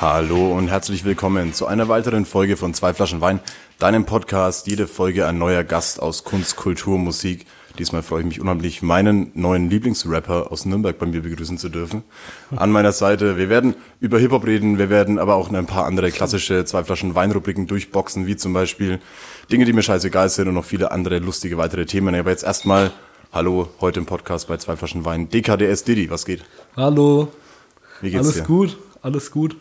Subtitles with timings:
[0.00, 3.38] Hallo und herzlich willkommen zu einer weiteren Folge von Zwei Flaschen Wein,
[3.78, 4.66] deinem Podcast.
[4.66, 7.44] Jede Folge ein neuer Gast aus Kunst, Kultur, Musik.
[7.78, 12.02] Diesmal freue ich mich unheimlich, meinen neuen Lieblingsrapper aus Nürnberg bei mir begrüßen zu dürfen.
[12.56, 13.36] An meiner Seite.
[13.36, 17.14] Wir werden über Hip-Hop reden, wir werden aber auch ein paar andere klassische Zwei Flaschen
[17.14, 19.00] Weinrubriken durchboxen, wie zum Beispiel
[19.52, 22.14] Dinge, die mir scheißegal sind und noch viele andere lustige weitere Themen.
[22.14, 22.90] Aber jetzt erstmal,
[23.34, 25.28] hallo, heute im Podcast bei Zwei Flaschen Wein.
[25.28, 26.42] DKDS Diddy, was geht?
[26.74, 27.28] Hallo,
[28.00, 28.44] Wie geht's alles dir?
[28.44, 29.56] gut, alles gut.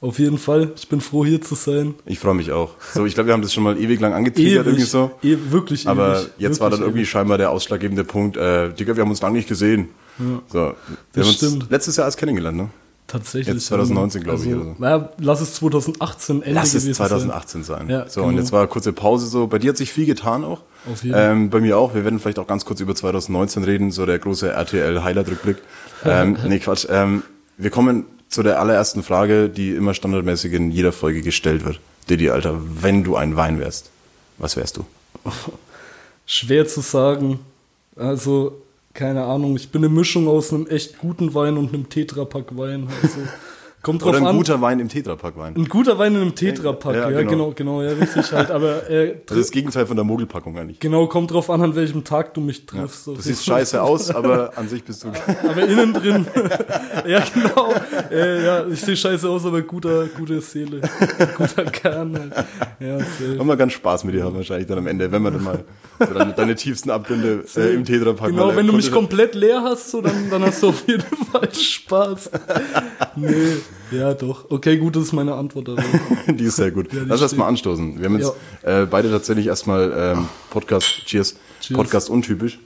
[0.00, 1.94] Auf jeden Fall, ich bin froh hier zu sein.
[2.04, 2.70] Ich freue mich auch.
[2.92, 5.12] So, ich glaube, wir haben das schon mal ewig lang angetriggert, irgendwie so.
[5.22, 6.30] e wirklich Aber ewig.
[6.38, 7.10] jetzt war dann irgendwie ewig.
[7.10, 9.88] scheinbar der ausschlaggebende Punkt, äh, Digga, wir haben uns lange nicht gesehen.
[10.18, 10.76] So, wir
[11.12, 11.70] Das haben uns stimmt.
[11.70, 12.68] letztes Jahr erst kennengelernt, ne?
[13.06, 13.54] Tatsächlich.
[13.54, 14.82] jetzt 2019, glaube ich, Also, oder so.
[14.82, 17.88] naja, lass es 2018 Ende Lass es 2018 sein.
[17.90, 18.32] Ja, so, genau.
[18.32, 19.46] und jetzt war eine kurze Pause so.
[19.46, 20.62] Bei dir hat sich viel getan auch.
[20.90, 21.94] Auf jeden ähm, Bei mir auch.
[21.94, 25.58] Wir werden vielleicht auch ganz kurz über 2019 reden, so der große RTL-Highlight-Rückblick.
[26.04, 26.86] ähm, nee, Quatsch.
[26.90, 27.22] Ähm,
[27.58, 31.80] wir kommen zu der allerersten Frage, die immer standardmäßig in jeder Folge gestellt wird.
[32.10, 33.90] Didi, Alter, wenn du ein Wein wärst,
[34.38, 34.84] was wärst du?
[36.26, 37.38] Schwer zu sagen.
[37.96, 38.60] Also,
[38.92, 42.88] keine Ahnung, ich bin eine Mischung aus einem echt guten Wein und einem Tetrapack Wein.
[43.02, 43.18] Also,
[43.84, 44.36] kommt drauf Oder ein an.
[44.36, 45.54] guter Wein im Tetrapack-Wein.
[45.56, 47.52] ein guter Wein in einem Tetrapack, Ja, ja, genau.
[47.52, 47.52] genau.
[47.54, 48.50] genau, ja, richtig halt.
[48.50, 50.80] Aber äh, Das ist das Gegenteil von der Mogelpackung eigentlich.
[50.80, 53.06] genau, kommt drauf an, an welchem Tag du mich triffst.
[53.06, 55.08] Du siehst scheiße aus, aber an sich bist du.
[55.48, 56.26] Aber innen drin.
[57.06, 57.72] ja, genau.
[58.10, 60.80] Äh, ja, ich sehe scheiße aus, aber guter, gute Seele.
[61.36, 62.46] Guter Kern halt.
[62.80, 63.38] Ja, safe.
[63.38, 65.64] Haben wir ganz Spaß mit dir haben wahrscheinlich dann am Ende, wenn wir dann mal
[65.98, 69.62] so deine, deine tiefsten Abgründe äh, im Tetrapack Genau, mal, wenn du mich komplett leer
[69.62, 72.30] hast, so, dann, dann hast du auf jeden Fall Spaß.
[73.16, 73.56] Nee,
[73.92, 74.50] ja doch.
[74.50, 75.84] Okay, gut, das ist meine Antwort darauf.
[76.28, 76.90] Die ist sehr gut.
[76.92, 77.38] die Lass uns steht.
[77.38, 77.98] mal anstoßen.
[77.98, 78.32] Wir haben jetzt
[78.62, 81.76] äh, beide tatsächlich erstmal ähm, Podcast, cheers, Cheers.
[81.76, 82.58] Podcast untypisch.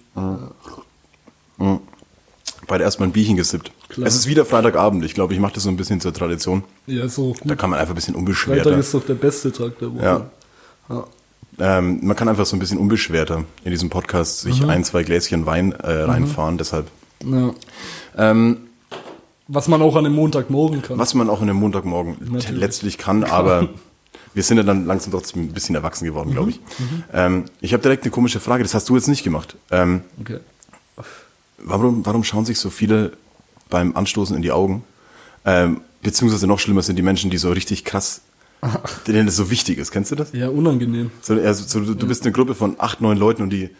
[1.58, 1.80] Mhm.
[2.66, 3.72] Beide erstmal ein Bierchen gesippt.
[3.88, 4.06] Klar.
[4.06, 5.04] Es ist wieder Freitagabend.
[5.04, 6.64] Ich glaube, ich mache das so ein bisschen zur Tradition.
[6.86, 7.58] Ja, ist auch Da gut.
[7.58, 8.76] kann man einfach ein bisschen Freitag unbeschwerter.
[8.78, 10.04] ist doch der beste Tag der Woche.
[10.04, 10.30] Ja.
[10.90, 11.04] Ja.
[11.60, 14.70] Ähm, man kann einfach so ein bisschen unbeschwerter in diesem Podcast sich Mhm.
[14.70, 16.58] ein, zwei Gläschen Wein äh, reinfahren.
[16.58, 16.86] Deshalb,
[17.24, 17.52] Ja.
[18.16, 18.58] ähm,
[19.48, 20.98] Was man auch an einem Montagmorgen kann.
[20.98, 22.60] was man auch in einem Montagmorgen Natürlich.
[22.60, 23.68] letztlich kann, aber
[24.34, 26.60] wir sind ja dann langsam trotzdem ein bisschen erwachsen geworden, glaube ich.
[27.12, 29.56] Ähm, ich habe direkt eine komische Frage, das hast du jetzt nicht gemacht.
[29.70, 30.38] Ähm, Okay.
[31.58, 33.12] warum, warum schauen sich so viele
[33.70, 34.84] beim Anstoßen in die Augen?
[35.44, 38.20] Ähm, beziehungsweise noch schlimmer sind die Menschen, die so richtig krass,
[39.06, 39.90] denen das so wichtig ist.
[39.92, 40.32] Kennst du das?
[40.32, 41.10] Ja, unangenehm.
[41.22, 43.70] So, also, so, du, du bist eine Gruppe von acht, neun Leuten und die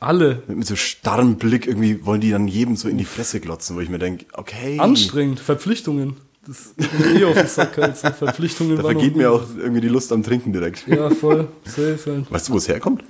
[0.00, 0.42] Alle.
[0.46, 3.80] mit so starrem Blick irgendwie wollen die dann jedem so in die Fresse glotzen, wo
[3.80, 4.78] ich mir denke, okay.
[4.78, 5.40] Anstrengend.
[5.40, 6.16] Verpflichtungen.
[6.46, 7.96] Das geht mir eh auf den Sack halt.
[7.96, 8.10] So.
[8.10, 10.86] Verpflichtungen Da vergeht mir auch irgendwie die Lust am Trinken direkt.
[10.86, 11.48] Ja, voll.
[11.64, 12.30] Safe halt.
[12.30, 13.02] Weißt du, wo es herkommt?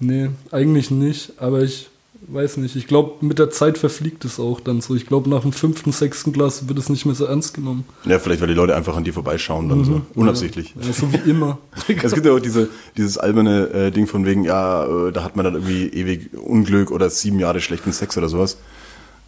[0.00, 1.32] Nee, eigentlich nicht.
[1.38, 1.88] Aber ich
[2.26, 2.76] weiß nicht.
[2.76, 4.94] Ich glaube, mit der Zeit verfliegt es auch dann so.
[4.94, 7.84] Ich glaube, nach dem fünften, sechsten Glas wird es nicht mehr so ernst genommen.
[8.04, 10.02] Ja, vielleicht, weil die Leute einfach an dir vorbeischauen dann so.
[10.14, 10.74] Unabsichtlich.
[10.80, 11.58] Ja, so wie immer.
[12.02, 15.36] Es gibt ja auch diese, dieses alberne äh, Ding von wegen, ja, äh, da hat
[15.36, 18.58] man dann irgendwie ewig Unglück oder sieben Jahre schlechten Sex oder sowas.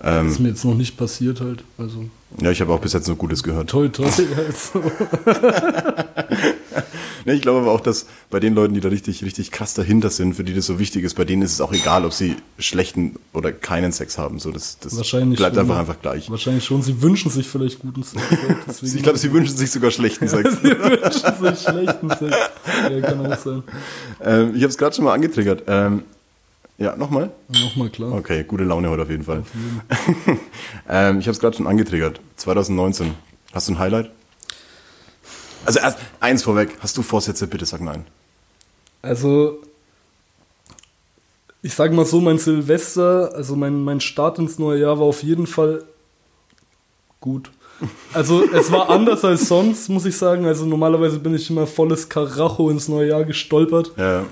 [0.02, 1.62] Das ist mir jetzt noch nicht passiert halt.
[1.76, 2.04] Also
[2.40, 3.68] Ja, ich habe auch bis jetzt nur Gutes gehört.
[3.70, 4.04] toi toi.
[4.36, 4.82] Halt so.
[7.26, 10.08] Ne, ich glaube aber auch, dass bei den Leuten, die da richtig, richtig krass dahinter
[10.08, 12.36] sind, für die das so wichtig ist, bei denen ist es auch egal, ob sie
[12.58, 14.38] schlechten oder keinen Sex haben.
[14.38, 15.36] So, das, das bleibt schon.
[15.58, 16.30] einfach einfach gleich.
[16.30, 16.80] Wahrscheinlich schon.
[16.80, 18.22] Sie wünschen sich vielleicht guten Sex.
[18.30, 18.56] halt.
[18.66, 20.50] Deswegen Ich glaube, sie wünschen sich sogar schlechten Sex.
[20.62, 21.10] sie wünschen
[21.44, 22.36] sich schlechten Sex.
[22.90, 23.62] Ja, kann auch sein.
[24.24, 25.64] ähm, ich habe es gerade schon mal angetriggert.
[25.66, 26.04] Ähm,
[26.80, 27.30] ja, nochmal?
[27.48, 28.10] Nochmal klar.
[28.12, 29.44] Okay, gute Laune heute auf jeden Fall.
[30.88, 32.20] ähm, ich habe es gerade schon angetriggert.
[32.36, 33.14] 2019.
[33.52, 34.10] Hast du ein Highlight?
[35.66, 36.70] Also erst eins vorweg.
[36.80, 37.46] Hast du Vorsätze?
[37.46, 38.06] Bitte sag nein.
[39.02, 39.60] Also,
[41.60, 45.22] ich sage mal so, mein Silvester, also mein, mein Start ins neue Jahr war auf
[45.22, 45.84] jeden Fall
[47.20, 47.50] gut.
[48.14, 50.46] Also es war anders als sonst, muss ich sagen.
[50.46, 53.92] Also normalerweise bin ich immer volles Karacho ins neue Jahr gestolpert.
[53.98, 54.24] Ja,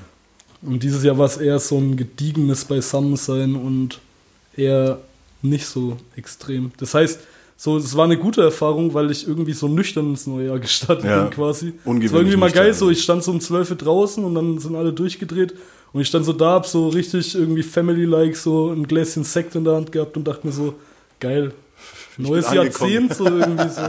[0.63, 4.01] Und dieses Jahr war es eher so ein gediegenes Beisammensein und
[4.57, 4.99] eher
[5.43, 6.73] nicht so extrem.
[6.79, 7.21] Das heißt,
[7.57, 11.05] so, es war eine gute Erfahrung, weil ich irgendwie so nüchtern ins neue Jahr gestartet
[11.05, 11.23] Ja.
[11.23, 11.73] bin quasi.
[11.85, 14.35] Ungewöhnlich Es war irgendwie mal geil, so ich stand so um 12 Uhr draußen und
[14.35, 15.55] dann sind alle durchgedreht
[15.93, 19.65] und ich stand so da, hab so richtig irgendwie Family-like so ein Gläschen Sekt in
[19.65, 20.75] der Hand gehabt und dachte mir so,
[21.19, 21.53] geil,
[22.21, 22.53] Neues.
[22.53, 23.81] Jahrzehnt so irgendwie so.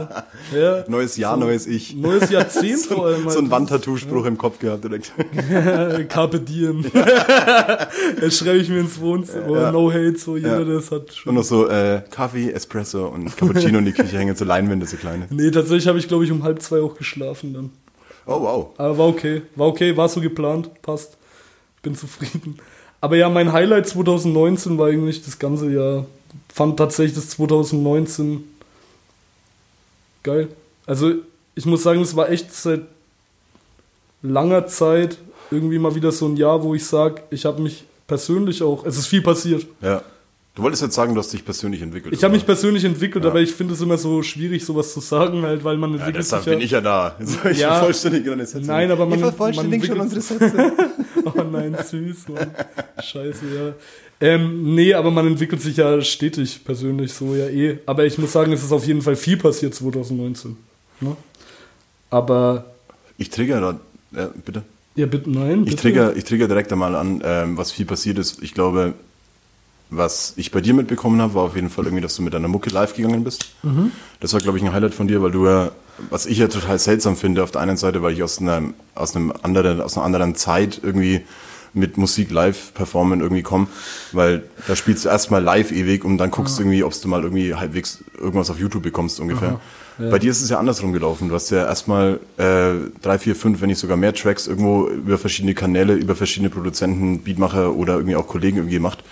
[0.56, 0.84] Ja.
[0.88, 1.94] Neues Jahr, so, neues Ich.
[1.94, 3.22] Neues Jahrzehnt so, vor allem.
[3.28, 3.50] so ein halt.
[3.50, 5.12] Wandtattoo-Spruch im Kopf gehabt direkt.
[6.08, 6.84] Carpe Diem.
[8.20, 9.60] das schreibe ich mir ins Wohnzimmer.
[9.60, 9.72] Ja.
[9.72, 10.64] No hate, so jeder Ja.
[10.64, 11.34] das hat Und schon.
[11.34, 15.26] noch so äh, Kaffee, Espresso und Cappuccino in die Küche hängen, so Leinwände, so kleine.
[15.30, 17.70] Nee, tatsächlich habe ich, glaube ich, um halb zwei auch geschlafen dann.
[18.26, 18.66] Oh, wow.
[18.76, 19.42] Aber war okay.
[19.56, 20.70] War okay, war so geplant.
[20.82, 21.16] Passt.
[21.82, 22.58] Bin zufrieden.
[23.00, 26.04] Aber ja, mein Highlight 2019 war eigentlich das ganze Jahr.
[26.52, 28.44] Fand tatsächlich das 2019
[30.22, 30.48] geil.
[30.86, 31.14] Also,
[31.54, 32.82] ich muss sagen, es war echt seit
[34.22, 35.18] langer Zeit
[35.50, 38.96] irgendwie mal wieder so ein Jahr, wo ich sage, ich habe mich persönlich auch, es
[38.98, 39.66] ist viel passiert.
[39.80, 40.02] Ja.
[40.56, 42.12] Du wolltest jetzt sagen, du hast dich persönlich entwickelt.
[42.12, 43.30] Ich habe mich persönlich entwickelt, Ja.
[43.30, 46.24] aber ich finde es immer so schwierig, sowas zu sagen, halt, weil man ja, entwickelt
[46.24, 47.16] deshalb sich bin ich ja da.
[47.50, 47.74] Ich Ja.
[47.76, 48.66] vervollständige deine Sätze.
[48.66, 50.72] Nein, aber man- Ich vervollständige schon unsere Sätze.
[51.24, 52.50] Oh nein, süß, Mann.
[53.02, 53.72] Scheiße, ja.
[54.20, 57.78] Ähm, nee, aber man entwickelt sich ja stetig persönlich so, ja eh.
[57.86, 60.56] Aber ich muss sagen, es ist auf jeden Fall viel passiert 2019.
[61.00, 61.16] Ne?
[62.10, 62.66] Aber,
[63.16, 63.80] Ich trigger da,
[64.20, 64.62] ja, bitte.
[64.94, 65.60] ja, bitte, nein.
[65.60, 65.76] Ich bitte.
[65.76, 68.42] trigger, ich trigger direkt einmal an, ähm, was viel passiert ist.
[68.42, 68.92] Ich glaube,
[69.88, 72.48] was ich bei dir mitbekommen habe, war auf jeden Fall irgendwie, dass du mit deiner
[72.48, 73.54] Mucke live gegangen bist.
[73.62, 73.90] Mhm.
[74.20, 75.72] Das war, glaube ich, ein Highlight von dir, weil du ja,
[76.10, 78.62] was ich ja total seltsam finde, auf der einen Seite, weil ich aus einer,
[78.94, 81.22] aus einem anderen, aus einer anderen Zeit irgendwie
[81.72, 83.68] mit Musik live performen irgendwie komme,
[84.12, 87.22] weil da spielst du erstmal live ewig und dann guckst du irgendwie, ob du mal
[87.22, 89.60] irgendwie halbwegs irgendwas auf YouTube bekommst ungefähr.
[89.98, 91.28] Bei dir ist es ja andersrum gelaufen.
[91.28, 92.72] Du hast ja erstmal äh,
[93.02, 97.20] drei, vier, fünf, wenn nicht sogar mehr Tracks irgendwo über verschiedene Kanäle, über verschiedene Produzenten,
[97.20, 99.04] Beatmacher oder irgendwie auch Kollegen irgendwie gemacht.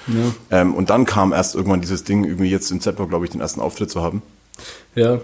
[0.51, 3.43] Ähm, und dann kam erst irgendwann dieses Ding, irgendwie jetzt im Z-Block, glaube ich, den
[3.43, 4.23] ersten Auftritt zu haben.
[4.95, 5.21] Ja,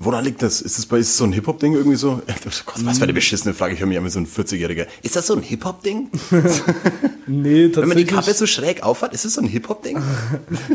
[0.00, 0.60] Woran liegt das?
[0.60, 2.22] Ist es bei ist es so ein Hip-Hop-Ding irgendwie so?
[2.66, 3.74] Gott, was für eine beschissene Frage.
[3.74, 4.86] Ich höre mich an wie so ein 40-Jähriger.
[5.02, 6.08] Ist das so ein Hip-Hop-Ding?
[7.26, 8.06] nee, Wenn man die tatsächlich.
[8.06, 10.00] Kappe so schräg aufhat, ist es so ein Hip-Hop-Ding?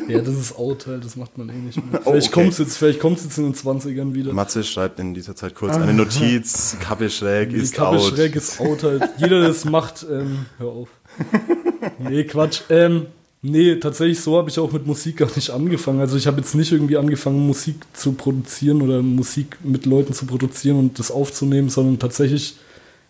[0.09, 2.01] ja, das ist out halt, das macht man eh nicht mehr.
[2.03, 2.41] Oh, Vielleicht okay.
[2.41, 4.33] kommt's jetzt, vielleicht kommt's jetzt in den 20ern wieder.
[4.33, 8.13] Matze schreibt in dieser Zeit kurz eine Notiz, Kappe schräg Die ist Kappe out.
[8.13, 9.09] schräg ist out halt.
[9.19, 10.89] Jeder, der das macht, ähm, hör auf.
[11.99, 12.61] Nee, Quatsch.
[12.69, 13.05] Ähm,
[13.43, 15.99] nee, tatsächlich so habe ich auch mit Musik gar nicht angefangen.
[15.99, 20.25] Also ich habe jetzt nicht irgendwie angefangen, Musik zu produzieren oder Musik mit Leuten zu
[20.25, 22.55] produzieren und das aufzunehmen, sondern tatsächlich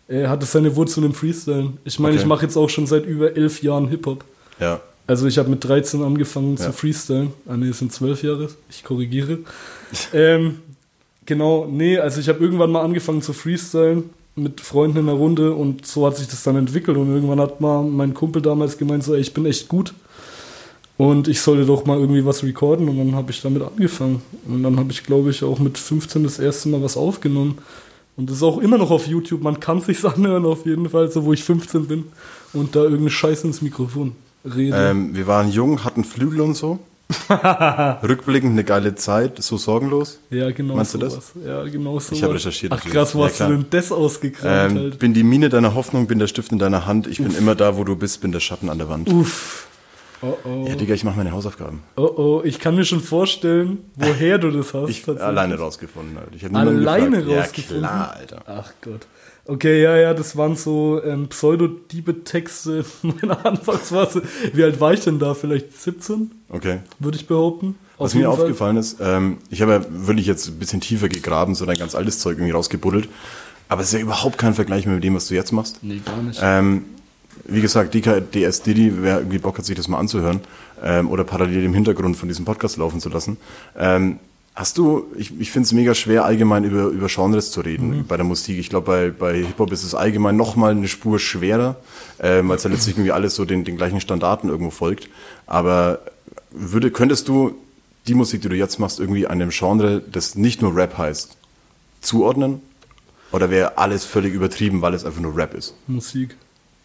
[0.09, 1.71] äh, hat es seine Wurzeln im Freestyle.
[1.85, 2.23] Ich meine, Okay.
[2.23, 4.25] ich mache jetzt auch schon seit über elf Jahren Hip-Hop.
[4.59, 4.81] Ja.
[5.07, 6.65] Also ich habe mit 13 angefangen Ja.
[6.65, 7.31] zu freestylen.
[7.47, 8.49] Ah nee, es sind zwölf Jahre.
[8.69, 9.39] Ich korrigiere.
[10.13, 10.59] ähm,
[11.25, 15.53] genau, nee, also ich habe irgendwann mal angefangen zu freestylen mit Freunden in der Runde
[15.53, 19.03] und so hat sich das dann entwickelt und irgendwann hat mal mein Kumpel damals gemeint
[19.03, 19.93] so, ey, ich bin echt gut
[20.97, 24.63] und ich sollte doch mal irgendwie was recorden und dann habe ich damit angefangen und
[24.63, 27.57] dann habe ich glaube ich auch mit 15 das erste Mal was aufgenommen
[28.15, 31.11] und das ist auch immer noch auf YouTube, man kann sich's anhören auf jeden Fall,
[31.11, 32.03] so wo ich 15 bin
[32.53, 34.13] und da irgendeine Scheiße ins Mikrofon
[34.45, 34.75] rede.
[34.77, 36.79] Ähm, wir waren jung, hatten Flügel und so.
[38.03, 40.19] Rückblickend eine geile Zeit, so sorgenlos.
[40.29, 41.33] Ja, genau Meinst du das?
[41.45, 42.15] Ja, genau so.
[42.15, 44.99] Ich habe recherchiert Ach krass, wo Ja, hast du denn das ausgekramt Ähm, halt?
[44.99, 47.07] bin die Mine deiner Hoffnung, bin der Stift in deiner Hand.
[47.07, 49.09] Ich bin immer da, wo du bist, bin der Schatten an der Wand.
[49.11, 49.67] Uff.
[50.25, 50.65] Oh oh.
[50.67, 51.81] Ja, Digga, ich mache meine Hausaufgaben.
[51.97, 54.89] oh oh, ich kann mir schon vorstellen, woher du das hast.
[54.89, 56.17] Ich alleine rausgefunden.
[56.17, 56.31] Alter.
[56.35, 57.39] Ich Alleine gefragt.
[57.47, 57.83] rausgefunden?
[57.83, 58.43] Ja, klar, Alter.
[58.47, 59.07] Ach Gott.
[59.45, 64.21] Okay, ja, ja, das waren so ähm, Pseudo-Diebe-Texte meiner Anfangsphase.
[64.53, 65.33] Wie alt war ich denn da?
[65.33, 66.79] Vielleicht 17, Okay.
[66.99, 67.75] würde ich behaupten.
[67.97, 71.55] Was Auf mir aufgefallen ist, ähm, ich habe ja wirklich jetzt ein bisschen tiefer gegraben,
[71.55, 73.07] so dein ganz altes Zeug irgendwie rausgebuddelt.
[73.69, 75.79] Aber es ist ja überhaupt kein Vergleich mehr mit dem, was du jetzt machst.
[75.83, 76.39] Nee, gar nicht.
[76.41, 76.85] Ähm,
[77.45, 80.41] wie gesagt, DKDS Diddy, wer irgendwie Bock hat, sich das mal anzuhören
[80.83, 83.37] ähm, oder parallel im Hintergrund von diesem Podcast laufen zu lassen.
[83.77, 84.19] Ähm,
[84.55, 88.17] hast du, ich, ich finde es mega schwer, allgemein über, über Genres zu reden bei
[88.17, 88.59] der Musik.
[88.59, 91.75] Ich glaube, bei, bei Hip-Hop ist es allgemein nochmal eine Spur schwerer,
[92.21, 95.09] ähm, weil es ja letztlich irgendwie alles so den, den gleichen Standarten irgendwo folgt.
[95.47, 95.99] Aber
[96.51, 97.55] würde, könntest du
[98.07, 101.35] die Musik, die du jetzt machst, irgendwie einem Genre, das nicht nur Rap heißt,
[102.01, 102.61] zuordnen?
[103.31, 105.73] Oder wäre alles völlig übertrieben, weil es einfach nur Rap ist?
[105.87, 106.35] Musik.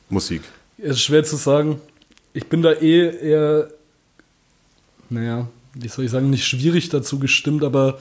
[0.08, 0.42] Musik.
[0.78, 1.80] Es ist schwer zu sagen.
[2.32, 3.68] Ich bin da eh eher,
[5.10, 7.98] naja, wie soll ich sagen, nicht schwierig dazu gestimmt, aber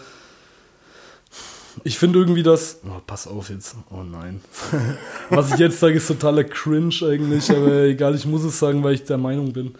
[1.84, 2.80] ich finde irgendwie das.
[2.86, 3.76] Oh, pass auf jetzt.
[3.92, 4.42] Oh nein.
[5.30, 8.96] Was ich jetzt sage, ist totaler Cringe eigentlich, aber egal, ich muss es sagen, weil
[8.96, 9.76] ich der Meinung bin.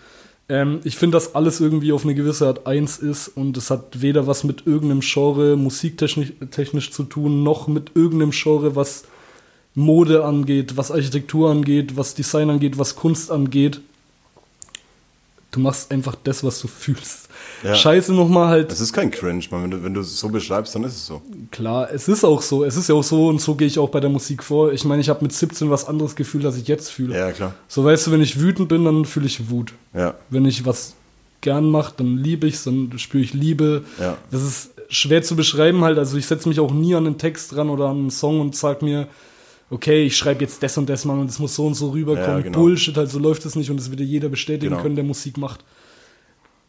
[0.50, 4.02] Ähm, ich finde, dass alles irgendwie auf eine gewisse Art eins ist und es hat
[4.02, 9.04] weder was mit irgendeinem Genre musiktechnisch technisch zu tun, noch mit irgendeinem Genre, was
[9.78, 13.80] Mode angeht, was Architektur angeht, was Design angeht, was Kunst angeht.
[15.52, 17.30] Du machst einfach das, was du fühlst.
[17.64, 17.76] Ja.
[17.76, 18.72] Scheiße nochmal halt.
[18.72, 19.64] Es ist kein Cringe, man.
[19.64, 21.22] Wenn du, wenn du es so beschreibst, dann ist es so.
[21.52, 22.66] Klar, es ist auch so.
[22.66, 24.74] Es ist ja auch so und so gehe ich auch bei der Musik vor.
[24.74, 27.16] Ich meine, ich habe mit 17 was anderes gefühlt, als ich jetzt fühle.
[27.16, 27.54] Ja, klar.
[27.68, 29.74] So weißt du, wenn ich wütend bin, dann fühle ich Wut.
[29.94, 30.16] Ja.
[30.32, 30.96] Wenn ich was
[31.42, 33.84] gern mache, dann liebe ich es, dann spüre ich Liebe.
[34.00, 34.18] Ja.
[34.32, 36.00] Das ist schwer zu beschreiben halt.
[36.00, 38.56] Also ich setze mich auch nie an einen Text dran oder an einen Song und
[38.56, 39.08] sag mir,
[39.70, 42.38] okay, ich schreibe jetzt das und das mal und es muss so und so rüberkommen.
[42.38, 42.60] Ja, genau.
[42.60, 44.82] Bullshit, halt so läuft es nicht und das wird dir jeder bestätigen Genau.
[44.82, 45.64] können, der Musik macht.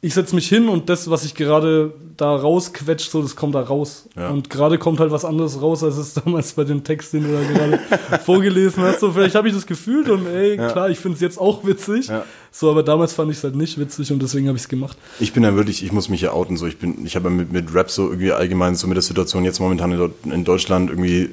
[0.01, 3.63] Ich setze mich hin und das, was ich gerade da rausquetscht, so, das kommt da
[3.63, 4.09] raus.
[4.17, 4.29] Ja.
[4.31, 7.33] Und gerade kommt halt was anderes raus, als es damals bei dem Text, den du
[7.33, 7.81] da gerade
[8.25, 9.01] vorgelesen hast.
[9.01, 10.71] So, vielleicht habe ich das gefühlt und ey, Ja.
[10.71, 12.09] klar, ich finde es jetzt auch witzig.
[12.53, 14.97] So, aber damals fand ich es halt nicht witzig und deswegen habe ich es gemacht.
[15.19, 16.57] Ich bin ja wirklich, ich muss mich ja outen.
[16.57, 19.03] So, ich bin, ich habe ja mit, mit Rap so irgendwie allgemein so mit der
[19.03, 21.31] Situation jetzt momentan in Deutschland irgendwie.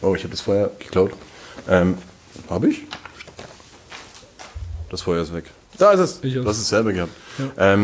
[0.00, 1.12] Oh, ich habe das Feuer geklaut.
[1.68, 1.96] Ähm,
[2.50, 2.82] habe ich?
[4.90, 5.44] Das Feuer ist weg.
[5.78, 6.18] Da ist es.
[6.22, 7.12] Ich du hast es selber gehabt.
[7.58, 7.82] Ähm,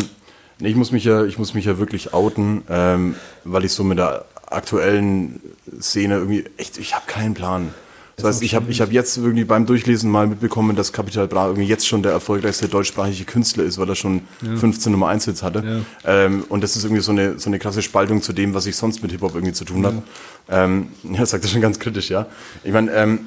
[0.59, 3.83] nee, ich muss mich ja, ich muss mich ja wirklich outen, ähm, weil ich so
[3.83, 5.41] mit der aktuellen
[5.81, 7.75] Szene irgendwie echt, ich habe keinen Plan.
[8.23, 11.47] Das heißt, ich habe ich hab jetzt irgendwie beim Durchlesen mal mitbekommen, dass Capital Bra
[11.47, 14.23] irgendwie jetzt schon der erfolgreichste deutschsprachige Künstler ist, weil er schon
[14.57, 15.85] 15 Nummer 1 Hits hatte.
[16.05, 18.77] Ähm, und das ist irgendwie so eine, so eine krasse Spaltung zu dem, was ich
[18.77, 20.03] sonst mit Hip-Hop irgendwie zu tun habe.
[20.49, 22.27] Ähm, ja, sagt er schon ganz kritisch, ja.
[22.65, 23.21] Ich meine, ähm,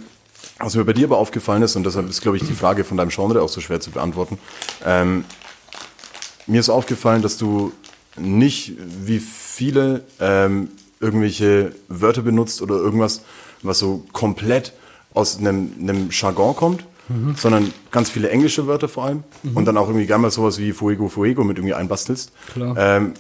[0.60, 2.98] was mir bei dir aber aufgefallen ist, und deshalb ist, glaube ich, die Frage von
[2.98, 4.38] deinem Genre auch so schwer zu beantworten,
[4.86, 5.26] ähm,
[6.48, 7.72] mir ist aufgefallen, dass du
[8.18, 8.74] nicht
[9.06, 10.70] wie viele ähm,
[11.00, 13.22] irgendwelche Wörter benutzt oder irgendwas,
[13.62, 14.74] was so komplett
[15.14, 16.86] aus einem, einem Jargon kommt,
[17.36, 20.72] sondern ganz viele englische Wörter vor allem und dann auch irgendwie gerne mal sowas wie
[20.72, 22.32] Fuego Fuego mit irgendwie einbastelst.
[22.54, 22.76] Klar.
[22.78, 23.14] Ähm,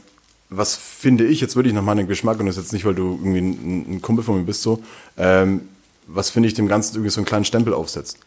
[0.50, 2.95] was finde ich, jetzt würde ich nach meinem Geschmack, und das ist jetzt nicht, weil
[2.95, 4.81] du irgendwie ein, ein Kumpel von mir bist, so,
[5.17, 5.62] ähm,
[6.07, 8.19] was finde ich dem Ganzen irgendwie so einen kleinen Stempel aufsetzt.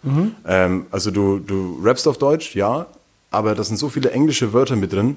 [0.47, 2.87] Ähm, also du, du rappst auf Deutsch, ja,
[3.31, 5.17] aber da sind so viele englische Wörter mit drin,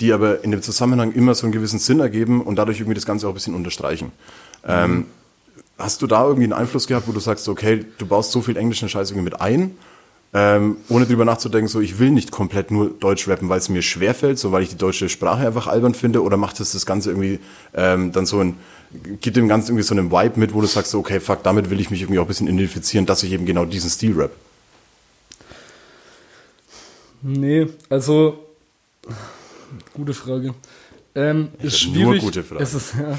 [0.00, 3.06] die aber in dem Zusammenhang immer so einen gewissen Sinn ergeben und dadurch irgendwie das
[3.06, 4.12] Ganze auch ein bisschen unterstreichen.
[4.66, 5.06] Ähm,
[5.80, 8.56] hast du da irgendwie einen Einfluss gehabt, wo du sagst, okay, du baust so viel
[8.56, 9.76] englischen Scheiß irgendwie mit ein,
[10.32, 13.82] ähm, ohne drüber nachzudenken, so ich will nicht komplett nur Deutsch rappen, weil es mir
[13.82, 17.10] schwerfällt, so weil ich die deutsche Sprache einfach albern finde, oder macht es das Ganze
[17.10, 17.40] irgendwie
[17.74, 18.56] ähm, dann so ein,
[19.20, 21.80] gibt dem Ganzen irgendwie so einen Vibe mit, wo du sagst, okay, fuck, damit will
[21.80, 24.30] ich mich irgendwie auch ein bisschen identifizieren, dass ich eben genau diesen Stil rap.
[27.22, 28.38] Nee, also
[29.92, 30.54] gute Frage.
[31.14, 32.22] Ähm, ist hab nur schwierig.
[32.22, 32.62] gute Fragen.
[32.62, 33.18] Es ist, ja,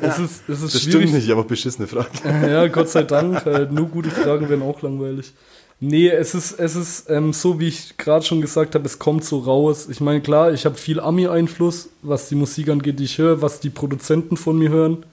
[0.00, 1.08] es ist, es ist Das schwierig.
[1.08, 2.08] stimmt nicht, aber beschissene Frage.
[2.24, 3.44] Ja, Gott sei Dank.
[3.44, 5.32] Halt, nur gute Fragen wären auch langweilig.
[5.80, 9.24] Nee, es ist, es ist ähm, so, wie ich gerade schon gesagt habe, es kommt
[9.24, 9.88] so raus.
[9.90, 13.58] Ich meine, klar, ich habe viel Ami-Einfluss, was die Musik angeht, die ich höre, was
[13.58, 15.04] die Produzenten von mir hören.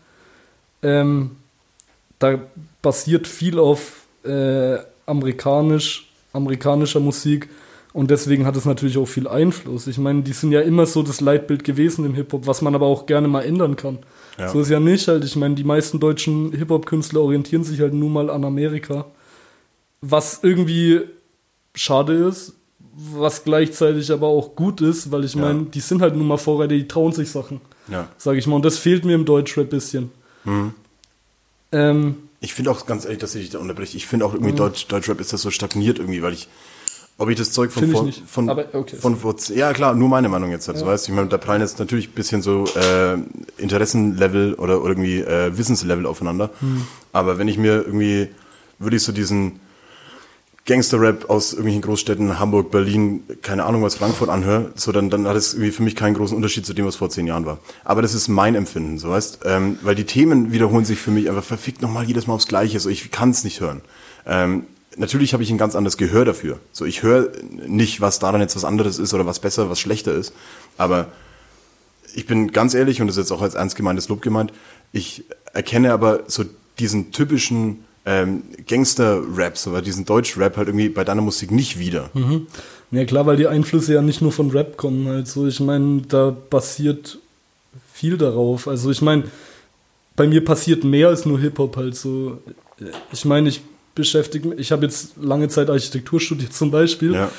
[0.83, 1.31] Ähm,
[2.19, 2.39] da
[2.83, 7.49] basiert viel auf äh, amerikanisch, amerikanischer Musik
[7.93, 9.87] und deswegen hat es natürlich auch viel Einfluss.
[9.87, 12.85] Ich meine, die sind ja immer so das Leitbild gewesen im Hip-Hop, was man aber
[12.85, 13.99] auch gerne mal ändern kann.
[14.37, 14.49] Ja.
[14.49, 15.23] So ist ja nicht halt.
[15.23, 19.05] Ich meine, die meisten deutschen Hip-Hop-Künstler orientieren sich halt nun mal an Amerika.
[20.01, 21.01] Was irgendwie
[21.75, 22.53] schade ist,
[22.95, 25.41] was gleichzeitig aber auch gut ist, weil ich Ja.
[25.41, 28.07] meine, die sind halt nun mal Vorreiter, die trauen sich Sachen, Ja.
[28.17, 28.55] sag ich mal.
[28.57, 30.11] Und das fehlt mir im Deutschrap bisschen.
[30.45, 30.73] Mhm.
[31.71, 33.97] Ähm, Ich finde auch ganz ehrlich, dass ich dich da unterbreche.
[33.97, 34.37] Ich finde auch Mhm.
[34.37, 36.47] irgendwie Deutsch, Deutschrap ist das so stagniert irgendwie, weil ich,
[37.19, 38.95] ob ich das Zeug von vor, von, Aber okay.
[38.95, 41.37] von vor, ja klar, nur meine Meinung jetzt, halt, so weißt du, ich meine, da
[41.37, 43.17] prallen jetzt natürlich ein bisschen so äh,
[43.57, 46.49] Interessenlevel oder, oder irgendwie äh, Wissenslevel aufeinander.
[46.61, 46.87] Hm.
[47.11, 48.29] Aber wenn ich mir irgendwie,
[48.79, 49.59] würde ich so diesen
[50.65, 55.35] Gangster-Rap aus irgendwelchen Großstädten, Hamburg, Berlin, keine Ahnung was, Frankfurt anhöre, so dann, dann hat
[55.35, 57.57] es irgendwie für mich keinen großen Unterschied zu dem, was vor zehn Jahren war.
[57.83, 61.27] Aber das ist mein Empfinden, so weißt, ähm, weil die Themen wiederholen sich für mich
[61.27, 63.81] einfach verfickt nochmal jedes Mal aufs Gleiche, so ich kann es nicht hören.
[64.25, 64.63] Ähm,
[64.97, 66.59] natürlich habe ich ein ganz anderes Gehör dafür.
[66.71, 67.31] So ich höre
[67.67, 70.33] nicht, was daran jetzt was anderes ist oder was besser, was schlechter ist,
[70.77, 71.07] aber
[72.15, 74.51] ich bin ganz ehrlich und das ist jetzt auch als ernst gemeintes Lob gemeint,
[74.91, 76.45] ich erkenne aber so
[76.79, 82.09] diesen typischen ähm, Gangster-Rap, so diesen Deutsch-Rap halt irgendwie bei deiner Musik nicht wieder.
[82.91, 85.07] Ja klar, weil die Einflüsse ja nicht nur von Rap kommen.
[85.07, 87.19] Also ich meine, da basiert
[87.93, 88.67] viel darauf.
[88.67, 89.25] Also ich meine,
[90.15, 92.39] bei mir passiert mehr als nur Hip-Hop halt so.
[93.11, 93.61] Ich meine, ich
[93.99, 97.13] beschäftige mich, ich habe jetzt lange Zeit Architektur studiert zum Beispiel.
[97.13, 97.29] Ja.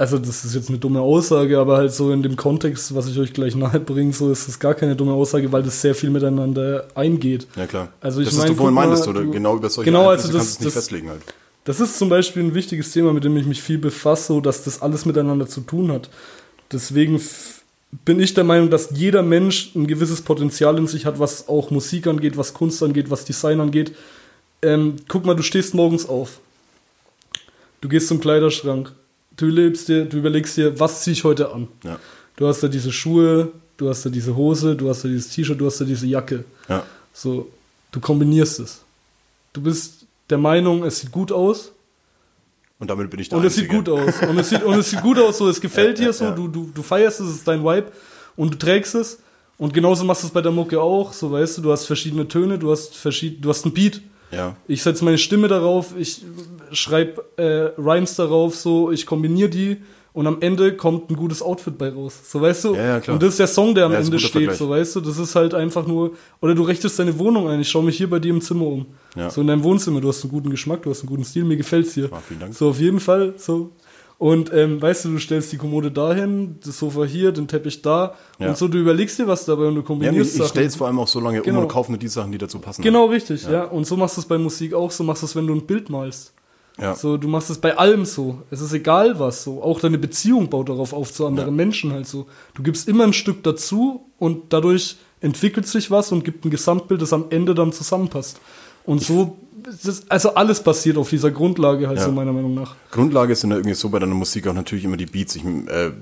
[0.00, 3.18] Also das ist jetzt eine dumme Aussage, aber halt so in dem Kontext, was ich
[3.18, 6.10] euch gleich nahe bringe, so ist das gar keine dumme Aussage, weil das sehr viel
[6.10, 7.48] miteinander eingeht.
[7.56, 7.88] Ja klar.
[8.00, 10.08] Also ich das, mein, was du vorhin mal, meintest, oder du- genau über solche Genau,
[10.10, 11.22] Einflüsse also das- kannst du es nicht das- festlegen halt.
[11.64, 14.62] Das ist zum Beispiel ein wichtiges Thema, mit dem ich mich viel befasse, so dass
[14.62, 16.08] das alles miteinander zu tun hat.
[16.70, 17.20] Deswegen
[18.04, 21.70] bin ich der Meinung, dass jeder Mensch ein gewisses Potenzial in sich hat, was auch
[21.72, 23.94] Musik angeht, was Kunst angeht, was Design angeht.
[24.62, 26.40] Ähm, guck mal, du stehst morgens auf.
[27.80, 28.92] Du gehst zum Kleiderschrank.
[29.36, 31.68] Du lebst dir, du überlegst dir, was ziehe ich heute an?
[31.84, 31.98] Ja.
[32.36, 35.60] Du hast da diese Schuhe, du hast da diese Hose, du hast da dieses T-Shirt,
[35.60, 36.44] du hast da diese Jacke.
[36.68, 36.82] Ja.
[37.12, 37.48] So,
[37.92, 38.80] du kombinierst es.
[39.52, 41.72] Du bist der Meinung, es sieht gut aus.
[42.80, 43.82] Und damit bin ich der Und es sieht Einzige.
[43.84, 44.22] gut aus.
[44.28, 46.30] Und es sieht, und es sieht gut aus, so, es gefällt Ja, dir so.
[46.32, 47.90] Du, du, du feierst es, es ist dein Vibe
[48.36, 49.18] und du trägst es.
[49.56, 52.26] Und genauso machst du es bei der Mucke auch, so weißt du, du hast verschiedene
[52.28, 54.00] Töne, du hast verschied, du hast einen Beat.
[54.30, 54.56] Ja.
[54.66, 56.22] Ich setze meine Stimme darauf, ich
[56.72, 59.76] schreibe äh, Rhymes darauf, so, ich kombiniere die
[60.12, 62.18] und am Ende kommt ein gutes Outfit bei raus.
[62.24, 62.74] So weißt du?
[62.74, 63.14] Ja, ja, klar.
[63.14, 64.56] Und das ist der Song, der am Ja, Ende steht, Vergleich.
[64.58, 67.68] so weißt du, das ist halt einfach nur, oder du richtest deine Wohnung ein, ich
[67.70, 68.86] schaue mich hier bei dir im Zimmer um.
[69.16, 69.30] Ja.
[69.30, 71.56] So in deinem Wohnzimmer, du hast einen guten Geschmack, du hast einen guten Stil, mir
[71.56, 72.08] gefällt's hier.
[72.12, 72.54] Ah, vielen Dank.
[72.54, 73.70] So auf jeden Fall, so.
[74.18, 78.14] Und ähm, weißt du, du stellst die Kommode dahin, das Sofa hier, den Teppich da
[78.40, 78.48] Ja.
[78.48, 80.48] und so, du überlegst dir was dabei und du Ja, kombinierst ich ich Sachen.
[80.50, 81.58] stelle es vor allem auch so lange Genau.
[81.58, 82.82] um und kaufe nur die Sachen, die dazu passen.
[82.82, 83.64] Genau, richtig, ja.
[83.64, 85.66] Und so machst du es bei Musik auch, so machst du es, wenn du ein
[85.66, 86.32] Bild malst.
[86.80, 86.94] Ja.
[86.96, 88.38] So, du machst es bei allem so.
[88.50, 89.62] Es ist egal was so.
[89.62, 92.26] Auch deine Beziehung baut darauf auf zu anderen Menschen halt so.
[92.54, 97.02] Du gibst immer ein Stück dazu und dadurch entwickelt sich was und gibt ein Gesamtbild,
[97.02, 98.38] das am Ende dann zusammenpasst.
[98.84, 102.04] Und so, das, also alles passiert auf dieser Grundlage halt Ja.
[102.04, 102.74] so meiner Meinung nach.
[102.90, 105.36] Grundlage sind ja irgendwie so bei deiner Musik auch natürlich immer die Beats.
[105.36, 105.92] Ich, äh,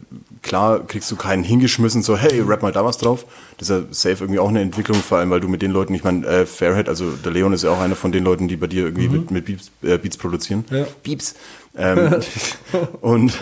[0.43, 3.27] klar kriegst du keinen hingeschmissen, so hey, rap mal da was drauf.
[3.59, 5.95] Das ist ja safe irgendwie auch eine Entwicklung, vor allem weil du mit den Leuten,
[5.95, 8.57] ich meine, äh, Fairhead, also der Leon ist ja auch einer von den Leuten, die
[8.57, 10.65] bei dir irgendwie mit, mit Beats, äh, Beats produzieren.
[10.71, 10.77] Mhm.
[10.77, 10.87] Ja.
[11.03, 11.35] Beeps.
[11.77, 12.17] Ähm,
[13.01, 13.33] und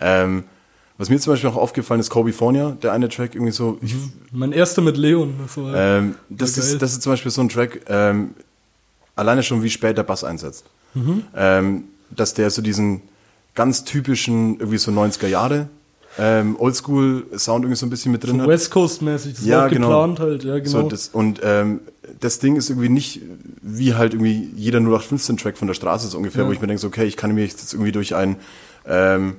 [0.00, 0.44] ähm,
[0.98, 3.94] was mir zum Beispiel auch aufgefallen ist, Kobe Fornia, der eine Track irgendwie so, ich,
[4.30, 5.34] Mein erster mit Leon.
[5.42, 8.34] Das war, ähm, das, ist, das ist zum Beispiel so ein Track, ähm,
[9.16, 10.64] alleine schon wie spät der Bass einsetzt.
[10.94, 11.24] Mhm.
[11.36, 13.02] Ähm, dass der so diesen
[13.54, 15.68] ganz typischen, irgendwie so 90er Jahre,
[16.18, 18.48] ähm, Oldschool-Sound irgendwie so ein bisschen mit drin hat.
[18.48, 19.34] West Coast-mäßig.
[19.36, 19.88] Das Ja, war genau.
[19.88, 20.68] geplant halt, ja, genau.
[20.82, 21.80] So, das, und ähm,
[22.20, 23.20] das Ding ist irgendwie nicht
[23.62, 26.48] wie halt irgendwie jeder 0815-Track von der Straße so ungefähr, Ja.
[26.48, 28.36] wo ich mir denke, so, okay, ich kann mir jetzt irgendwie durch ein,
[28.86, 29.36] ähm,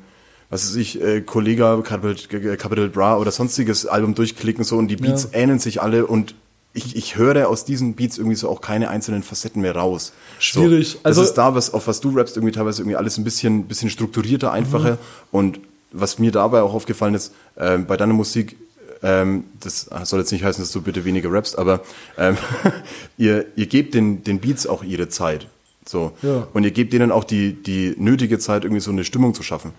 [0.49, 4.95] was weiß ich, äh, Kollega, Capital, Capital Bra oder sonstiges Album durchklicken so und die
[4.95, 5.39] Beats Ja.
[5.39, 6.33] ähneln sich alle und
[6.73, 10.13] ich, ich höre aus diesen Beats irgendwie so auch keine einzelnen Facetten mehr raus.
[10.39, 10.89] Schwierig.
[10.89, 13.23] So, das Also- ist da, was, auf was du rappst, irgendwie teilweise irgendwie alles ein
[13.23, 14.97] bisschen, bisschen strukturierter, einfacher.
[15.31, 15.59] Und
[15.91, 18.55] was mir dabei auch aufgefallen ist, ähm, bei deiner Musik,
[19.03, 21.81] ähm, das soll jetzt nicht heißen, dass du bitte weniger rappst, aber
[22.17, 22.37] ähm,
[23.17, 25.47] ihr, ihr gebt den, den Beats auch ihre Zeit.
[25.85, 26.13] So.
[26.21, 26.47] Ja.
[26.53, 29.73] Und ihr gebt denen auch die, die nötige Zeit, irgendwie so eine Stimmung zu schaffen.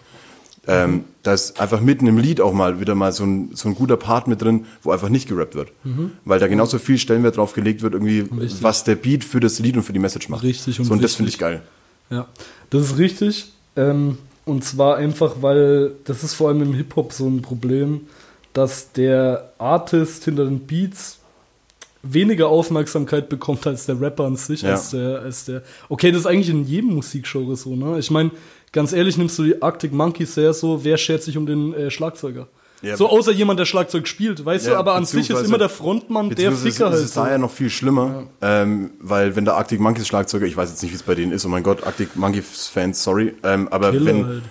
[0.67, 3.75] Ähm, da ist einfach mitten im Lied auch mal wieder mal so ein, so ein
[3.75, 5.73] guter Part mit drin, wo einfach nicht gerappt wird.
[6.25, 8.63] Weil da genauso viel Stellenwert drauf gelegt wird, irgendwie, Richtig.
[8.63, 10.43] was der Beat für das Lied und für die Message macht.
[10.43, 11.17] Richtig und so, und das richtig.
[11.17, 11.63] finde ich geil.
[12.11, 12.27] Ja,
[12.71, 13.53] das ist richtig.
[13.77, 18.03] Ähm, und zwar einfach, weil das ist vor allem im Hip-Hop so ein Problem,
[18.53, 21.19] dass der Artist hinter den Beats
[22.03, 24.73] weniger Aufmerksamkeit bekommt als der Rapper an sich, Ja.
[24.73, 25.63] als, der, als der.
[25.89, 27.99] Okay, das ist eigentlich in jedem Musikgenre so, ne?
[27.99, 28.31] Ich meine,
[28.75, 31.91] ganz ehrlich, nimmst du die Arctic Monkeys her, so, wer schert sich um den äh,
[31.91, 32.49] Schlagzeuger?
[32.83, 35.57] Ja, so außer jemand, der Schlagzeug spielt, weißt du, Ja, aber an sich ist immer
[35.57, 36.95] der Frontmann der Ficker ist halt.
[36.97, 37.23] es so.
[37.23, 40.83] da ja noch viel schlimmer, ähm, weil wenn der Arctic Monkeys Schlagzeuger, ich weiß jetzt
[40.83, 43.93] nicht, wie es bei denen ist, oh mein Gott, Arctic Monkeys Fans, sorry, ähm, aber
[43.93, 44.43] Killer wenn, halt.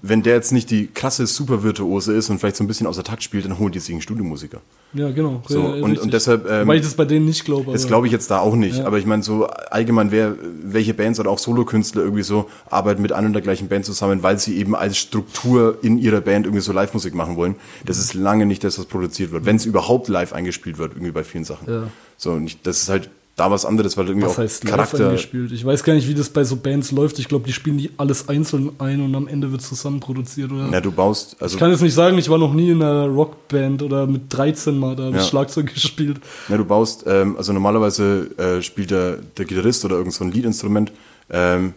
[0.00, 3.22] Wenn der jetzt nicht die krasse Supervirtuose ist und vielleicht so ein bisschen außer Takt
[3.22, 4.62] spielt, dann holen die sich einen Studiomusiker.
[4.94, 5.42] Ja, genau.
[5.46, 7.72] So, ja, und, und deshalb, ähm, Weil ich das bei denen nicht glaube.
[7.72, 8.86] das glaube ich jetzt da auch nicht, Ja.
[8.86, 13.12] aber ich meine so allgemein, wer, welche Bands oder auch Solokünstler irgendwie so arbeiten mit
[13.12, 16.62] einer und der gleichen Band zusammen, weil sie eben als Struktur in ihrer Band irgendwie
[16.62, 17.54] so Live-Musik machen wollen.
[17.84, 21.12] Das ist lange nicht das, was produziert wird, wenn es überhaupt live eingespielt wird, irgendwie
[21.12, 21.70] bei vielen Sachen.
[21.70, 21.82] Ja.
[22.16, 25.06] So, und ich, das ist halt da was anderes, weil irgendwie Was auch heißt Charakter.
[25.06, 25.52] eingespielt?
[25.52, 27.18] Ich weiß gar nicht, wie das bei so Bands läuft.
[27.18, 30.52] Ich glaube, die spielen die alles einzeln ein und am Ende wird zusammen produziert.
[30.52, 30.68] Oder?
[30.70, 33.06] Ja, du baust, also ich kann jetzt nicht sagen, ich war noch nie in einer
[33.06, 35.20] Rockband oder mit 13 mal da Ja.
[35.22, 36.20] Schlagzeug gespielt.
[36.48, 40.32] Ja, du baust, ähm, also normalerweise äh, spielt der, der Gitarrist oder irgend so ein
[40.32, 40.92] Leadinstrument
[41.30, 41.74] ähm,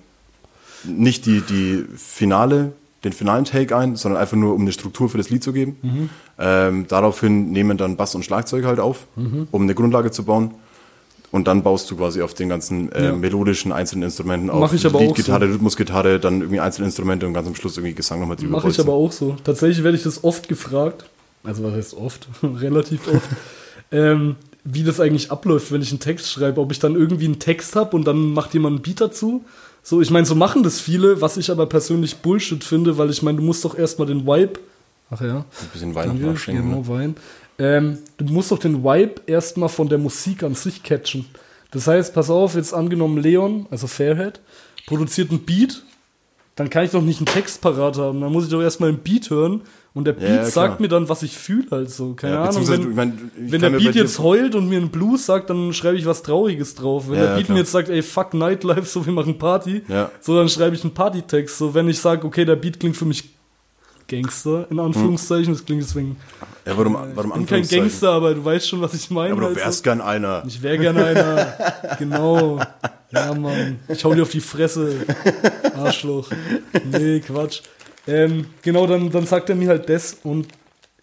[0.84, 5.18] nicht die, die finale, den finalen Take ein, sondern einfach nur, um eine Struktur für
[5.18, 5.78] das Lied zu geben.
[5.82, 6.10] Mhm.
[6.40, 9.48] Ähm, daraufhin nehmen dann Bass und Schlagzeug halt auf, Mhm.
[9.52, 10.52] um eine Grundlage zu bauen.
[11.32, 13.16] Und dann baust du quasi auf den ganzen äh, Ja.
[13.16, 14.60] melodischen einzelnen Instrumenten auf.
[14.60, 15.54] Mach ich aber auch Leadgitarre, so.
[15.54, 18.94] Rhythmusgitarre, dann irgendwie Einzelinstrumente und ganz am Schluss irgendwie Gesang nochmal drüber Mache ich aber
[18.94, 19.38] auch so.
[19.44, 21.06] Tatsächlich werde ich das oft gefragt.
[21.44, 22.28] Also was heißt oft?
[22.44, 23.30] Relativ oft.
[23.92, 26.60] ähm, wie das eigentlich abläuft, wenn ich einen Text schreibe.
[26.60, 29.44] Ob ich dann irgendwie einen Text habe und dann macht jemand einen Beat dazu.
[29.84, 33.24] So, ich meine, so machen das viele, was ich aber persönlich Bullshit finde, weil ich
[33.24, 34.60] meine, du musst doch erstmal den Vibe.
[35.10, 35.38] Ach ja.
[35.38, 36.70] Ein bisschen Wein nachschenken.
[36.70, 36.88] Genau, ne?
[36.88, 37.16] Wein.
[37.62, 41.26] Ähm, du musst doch den Vibe erstmal von der Musik an sich catchen.
[41.70, 44.42] Das heißt, pass auf, jetzt angenommen Leon, also Fairhead,
[44.88, 45.84] produziert einen Beat,
[46.56, 48.20] dann kann ich doch nicht einen Text parat haben.
[48.20, 49.62] Dann muss ich doch erstmal einen Beat hören
[49.94, 52.14] und der Beat Ja, ja, sagt mir dann, was ich fühle halt so.
[52.16, 52.68] Keine Ja, Ahnung.
[52.68, 55.72] Wenn, ich mein, ich wenn der Beat jetzt heult und mir einen Blues sagt, dann
[55.72, 57.10] schreibe ich was Trauriges drauf.
[57.10, 59.84] Wenn der Beat mir jetzt sagt, ey, fuck Nightlife, so wir machen Party,
[60.20, 61.60] so dann schreibe ich einen Partytext.
[61.60, 63.30] So wenn ich sage, okay, der Beat klingt für mich
[64.12, 66.18] Gangster, in Anführungszeichen, das klingt deswegen
[66.66, 67.80] Ja, warum, warum ich bin kein?
[67.80, 69.30] Gangster, aber du weißt schon, was ich meine.
[69.30, 69.60] Ja, aber du also.
[69.60, 70.44] wärst gern einer.
[70.46, 71.96] Ich wäre gerne einer.
[71.98, 72.60] genau.
[73.12, 73.80] Ja, Mann.
[73.88, 75.06] Ich hau dir auf die Fresse.
[75.76, 76.30] Arschloch.
[76.92, 77.62] Nee, Quatsch.
[78.08, 80.48] Ähm, genau, dann, dann sagt er mir halt das und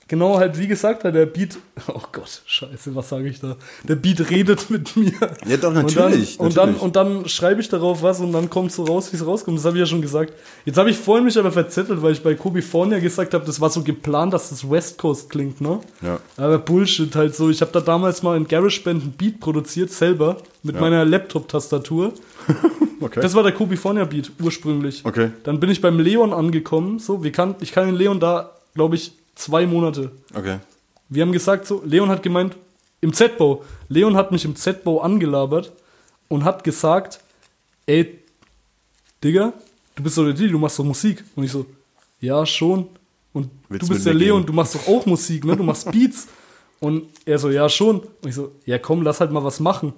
[0.09, 3.57] genau halt, wie gesagt, halt der Beat, oh Gott, scheiße, was sage ich da?
[3.85, 5.13] Der Beat redet mit mir.
[5.47, 6.81] Ja, doch, natürlich, Und dann, natürlich.
[6.81, 9.25] und dann, und dann schreibe ich darauf was und dann kommt so raus, wie es
[9.25, 9.59] rauskommt.
[9.59, 10.33] Das habe ich ja schon gesagt.
[10.65, 13.71] Jetzt habe ich vorhin mich aber verzettelt, weil ich bei Kobifornia gesagt habe, das war
[13.71, 15.81] so geplant, dass das West Coast klingt, ne?
[16.03, 16.19] Ja.
[16.37, 17.51] Aber Bullshit halt so.
[17.51, 22.13] Ich habe da damals mal in GarageBand ein Beat produziert, selber, mit meiner Laptop-Tastatur.
[23.01, 23.21] Okay.
[23.21, 25.05] Das war der Kobifornia Beat ursprünglich.
[25.05, 25.31] Okay.
[25.45, 26.99] Dann bin ich beim Leon angekommen.
[26.99, 30.13] So, wir kann, ich kann den Leon da, glaube ich, zwei Monate.
[30.35, 30.59] okay.
[31.11, 32.55] Wir haben gesagt, so, Leon hat gemeint,
[33.01, 33.65] im Z-Bau.
[33.89, 35.73] Leon hat mich im Z-Bau angelabert
[36.29, 37.21] und hat gesagt,
[37.87, 38.19] ey,
[39.25, 39.55] Digga,
[39.97, 41.25] du bist doch der Didi, du machst doch Musik.
[41.35, 41.65] Und ich so,
[42.21, 42.89] ja, schon.
[43.33, 44.47] Und Willst du bist der Leon, gehen?
[44.49, 45.57] du machst doch auch Musik, ne?
[45.57, 46.29] Du machst Beats.
[46.81, 48.01] Und er so, ja, schon.
[48.01, 49.95] Und ich so, ja, komm, lass halt mal was machen.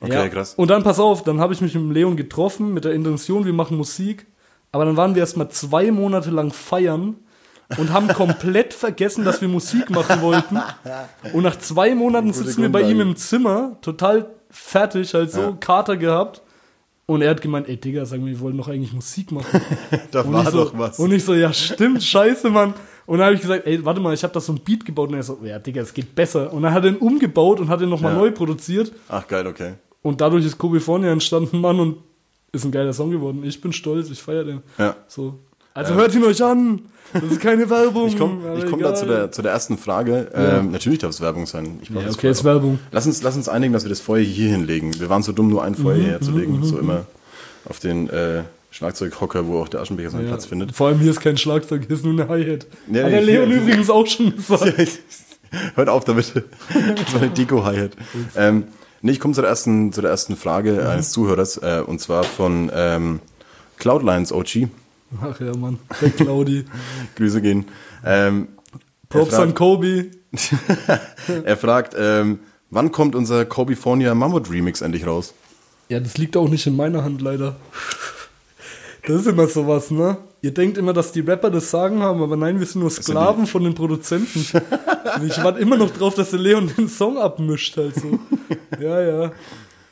[0.00, 0.28] Okay, ja.
[0.28, 0.54] krass.
[0.54, 3.52] Und dann pass auf, dann habe ich mich mit Leon getroffen mit der Intention, wir
[3.52, 4.26] machen Musik.
[4.70, 7.16] Aber dann waren wir erst mal zwei Monate lang feiern
[7.78, 10.58] und haben komplett vergessen, dass wir Musik machen wollten.
[11.32, 15.56] Und nach zwei Monaten sitzen wir bei ihm im Zimmer, total fertig, halt so Ja.
[15.60, 16.42] Kater gehabt.
[17.06, 19.60] Und er hat gemeint, ey Digga, sag mal, wir wollen doch eigentlich Musik machen.
[20.12, 20.98] Da Und war so, doch was.
[20.98, 22.74] Und ich so, ja stimmt, scheiße, Mann.
[23.06, 25.08] Und dann habe ich gesagt, ey, warte mal, ich habe da so ein Beat gebaut.
[25.08, 26.52] Und er so, ja Digga, es geht besser.
[26.52, 28.18] Und dann hat er ihn umgebaut und hat ihn nochmal Ja.
[28.18, 28.92] neu produziert.
[29.08, 29.74] Ach, geil, okay.
[30.00, 31.98] Und dadurch ist Kobifornia entstanden, Mann, und
[32.52, 33.42] ist ein geiler Song geworden.
[33.44, 34.62] Ich bin stolz, ich feiere den.
[34.78, 34.96] Ja.
[35.08, 35.40] So.
[35.74, 36.80] Also hört ihn euch an.
[37.12, 38.08] Das ist keine Werbung.
[38.08, 40.28] Ich komme ich komm da zu der, zu der ersten Frage.
[40.34, 41.78] Ähm, natürlich darf es Werbung sein.
[41.82, 42.52] Ich Ja, okay, ist voll.
[42.54, 42.78] Werbung.
[42.90, 44.98] Lass uns, lass uns einigen, dass wir das Feuer hier hinlegen.
[44.98, 46.64] Wir waren so dumm, nur ein Feuer Mhm, hierher zu legen.
[46.64, 47.04] So immer
[47.66, 50.28] auf den äh, Schlagzeughocker, wo auch der Aschenbecher seinen Ja.
[50.28, 50.74] Platz findet.
[50.74, 52.66] Vor allem hier ist kein Schlagzeug, hier ist nur eine Hi-Hat.
[52.90, 54.72] Ja, Hat der Leon übrigens auch schon gesagt.
[55.74, 56.32] Hört auf damit.
[56.34, 57.90] Das war eine Deko-Hi-Hat.
[58.36, 58.64] Ähm,
[59.02, 60.86] nee, ich komme zu der ersten, zu der ersten Frage Mhm.
[60.86, 63.20] eines Zuhörers, äh, und zwar von ähm,
[63.78, 64.68] Cloudlines OG.
[65.20, 65.78] Ach ja, Mann.
[66.00, 66.64] Der Claudi.
[67.16, 67.66] Grüße gehen.
[68.04, 68.48] Ähm,
[69.08, 70.10] Props an Kobe.
[71.44, 75.34] er fragt ähm, wann kommt unser Kobifornia Mammut Remix endlich raus?
[75.88, 77.56] Ja, das liegt auch nicht in meiner Hand, leider.
[79.06, 80.16] Das ist immer sowas, ne?
[80.42, 83.46] Ihr denkt immer, dass die Rapper das Sagen haben, aber nein, wir sind nur Sklaven
[83.46, 84.44] von den Produzenten.
[85.26, 88.18] Ich warte immer noch drauf, dass der Leon den Song abmischt, halt so.
[88.80, 89.32] Ja, ja.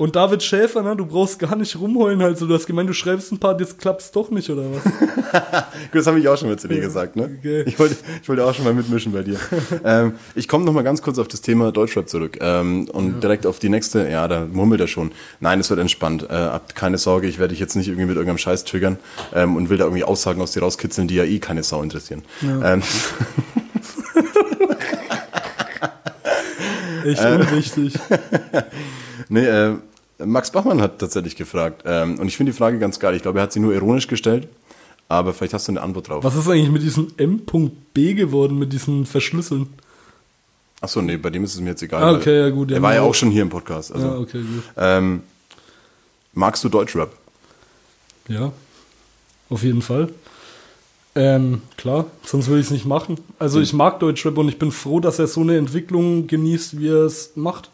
[0.00, 2.46] Und David Schäfer, ne, du brauchst gar nicht rumheulen, halt so.
[2.46, 4.82] Du hast gemeint, du schreibst ein paar, jetzt klappt's doch nicht, oder was?
[5.92, 7.30] Das habe ich auch schon mal zu dir gesagt, ne?
[7.38, 7.64] Okay.
[7.66, 9.38] Ich, wollte, ich wollte auch schon mal mitmischen bei dir.
[9.84, 13.44] ähm, ich komme noch mal ganz kurz auf das Thema Deutschrap zurück ähm, und direkt
[13.44, 14.08] auf die nächste.
[14.08, 15.12] Ja, da murmelt er schon.
[15.38, 16.22] Nein, es wird entspannt.
[16.30, 18.96] Äh, habt keine Sorge, ich werde dich jetzt nicht irgendwie mit irgendeinem Scheiß triggern
[19.34, 22.22] ähm, und will da irgendwie Aussagen aus dir rauskitzeln, die ja eh keine Sau interessieren.
[22.42, 22.82] Ähm,
[27.04, 27.94] Echt unwichtig.
[29.28, 29.76] nee, äh,
[30.24, 33.14] Max Bachmann hat tatsächlich gefragt ähm, und ich finde die Frage ganz geil.
[33.14, 34.48] Ich glaube, er hat sie nur ironisch gestellt,
[35.08, 36.24] aber vielleicht hast du eine Antwort drauf.
[36.24, 39.68] Was ist eigentlich mit diesem M.B geworden, mit diesen Verschlüsseln?
[40.80, 42.02] Achso, nee, bei dem ist es mir jetzt egal.
[42.02, 43.92] Ah, okay, ja, gut, Er war ja auch schon hier im Podcast.
[43.92, 44.62] Also, ja, okay, gut.
[44.76, 45.22] ähm,
[46.32, 47.14] magst du Deutschrap?
[48.28, 48.52] Ja,
[49.50, 50.08] auf jeden Fall.
[51.14, 53.18] Ähm, klar, sonst würde ich es nicht machen.
[53.38, 56.88] Also ich mag Deutschrap und ich bin froh, dass er so eine Entwicklung genießt, wie
[56.88, 57.68] er es macht.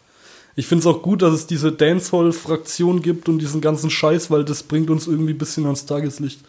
[0.58, 4.42] Ich finde es auch gut, dass es diese Dancehall-Fraktion gibt und diesen ganzen Scheiß, weil
[4.42, 6.40] das bringt uns irgendwie ein bisschen ans Tageslicht.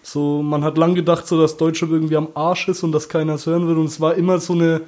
[0.00, 3.34] So, man hat lang gedacht, so dass Deutschrap irgendwie am Arsch ist und dass keiner
[3.34, 3.76] es hören will.
[3.76, 4.82] Und es war immer so eine,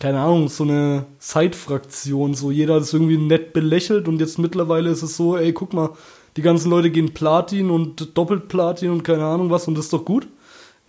[0.00, 2.32] keine Ahnung, so eine Side-Fraktion.
[2.32, 5.90] So, jeder es irgendwie nett belächelt und jetzt mittlerweile ist es so, ey, guck mal,
[6.38, 9.92] die ganzen Leute gehen Platin und doppelt Platin und keine Ahnung was und das ist
[9.92, 10.26] doch gut.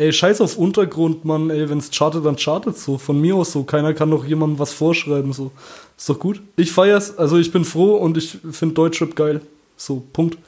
[0.01, 2.97] Ey, scheiß auf Untergrund, Mann, ey, wenn's chartet, dann chartet so.
[2.97, 3.63] Von mir aus so.
[3.63, 5.51] Keiner kann doch jemandem was vorschreiben, so.
[5.95, 6.41] Ist doch gut.
[6.55, 9.41] Ich feier's, also ich bin froh und ich finde Deutschrap geil.
[9.77, 10.39] So, Punkt.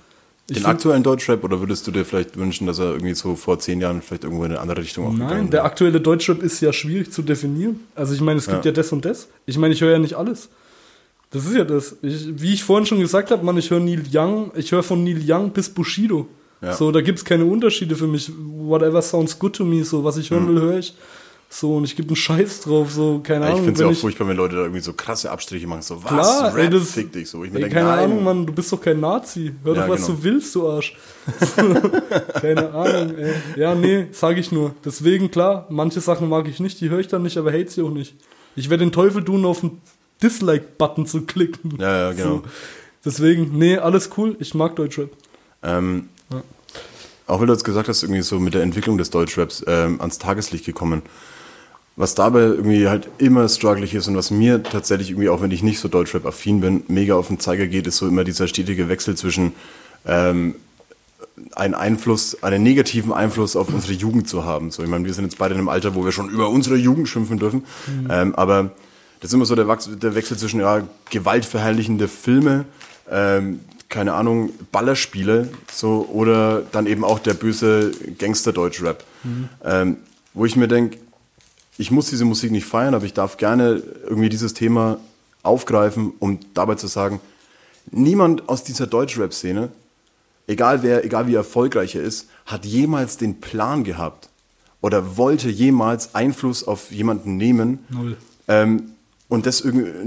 [0.50, 3.60] Ich Den aktuellen Deutschrap oder würdest du dir vielleicht wünschen, dass er irgendwie so vor
[3.60, 6.60] zehn Jahren vielleicht irgendwo in eine andere Richtung auch Nein, gegangen der aktuelle Deutschrap ist
[6.60, 7.82] ja schwierig zu definieren.
[7.94, 8.72] Also ich meine, es gibt Ja.
[8.72, 9.28] ja, das und das.
[9.46, 10.50] Ich meine, ich höre ja nicht alles.
[11.30, 11.96] Das ist ja das.
[12.02, 15.04] Ich, wie ich vorhin schon gesagt habe, Mann, ich höre Neil Young, ich höre von
[15.04, 16.28] Neil Young bis Bushido.
[16.64, 16.74] Ja.
[16.74, 18.32] So, da gibt's keine Unterschiede für mich.
[18.38, 20.96] Whatever sounds good to me, so was ich hören will, höre ich.
[21.50, 23.44] So, und ich gebe einen Scheiß drauf, so, keine Mhm.
[23.44, 23.66] Ja, ich Ahnung.
[23.66, 25.84] finde es ja auch furchtbar, wenn Leute da irgendwie so krasse Abstriche machen.
[25.84, 26.10] So, was?
[26.12, 27.44] Klar, Rap, ey, das, fick dich so.
[27.44, 28.06] Ich mir ey, denke, keine nein.
[28.06, 29.54] Ahnung, Mann, du bist doch kein Nazi.
[29.64, 30.18] Hör Ja, doch, was genau.
[30.18, 30.98] du willst, du Arsch.
[32.42, 33.34] keine Ahnung, ey.
[33.56, 34.74] Ja, nee, sag ich nur.
[34.84, 37.82] Deswegen, klar, manche Sachen mag ich nicht, die höre ich dann nicht, aber hate sie
[37.84, 38.16] auch nicht.
[38.56, 39.80] Ich werde den Teufel tun, auf den
[40.24, 41.78] Dislike-Button zu klicken.
[41.80, 42.38] Ja, ja, genau.
[42.38, 42.44] So.
[43.06, 45.10] Deswegen, nee, alles cool, ich mag Deutschrap.
[45.62, 46.10] Ähm.
[47.28, 50.20] Auch weil du jetzt gesagt hast, irgendwie so mit der Entwicklung des Deutschraps ähm, ans
[50.20, 51.02] Tageslicht gekommen.
[51.96, 55.62] was dabei irgendwie halt immer strugglig ist und was mir tatsächlich irgendwie, auch wenn ich
[55.62, 59.16] nicht so Deutschrap-affin bin, mega auf den Zeiger geht, ist so immer dieser stetige Wechsel
[59.16, 59.54] zwischen
[60.06, 60.56] ähm,
[61.56, 64.72] einen Einfluss, einen negativen Einfluss auf unsere Jugend zu haben.
[64.72, 66.76] So, ich meine, wir sind jetzt beide in einem Alter, wo wir schon über unsere
[66.78, 67.64] Jugend schimpfen dürfen.
[68.10, 68.72] Ähm, aber
[69.20, 72.66] das ist immer so der Wechsel zwischen ja, gewaltverherrlichende Filme,
[73.10, 79.04] ähm, keine Ahnung, Ballerspiele, so, oder dann eben auch der böse Gangster-Deutsch-Rap.
[79.64, 79.98] Ähm,
[80.34, 80.98] wo ich mir denke,
[81.78, 85.00] ich muss diese Musik nicht feiern, aber ich darf gerne irgendwie dieses Thema
[85.44, 87.20] aufgreifen, um dabei zu sagen,
[87.92, 89.70] niemand aus dieser Deutschrap-Szene,
[90.48, 94.30] egal wer, egal wie erfolgreich er ist, hat jemals den Plan gehabt
[94.82, 98.18] oder wollte jemals Einfluss auf jemanden nehmen Null.
[98.48, 98.93] ähm,
[99.34, 99.64] und das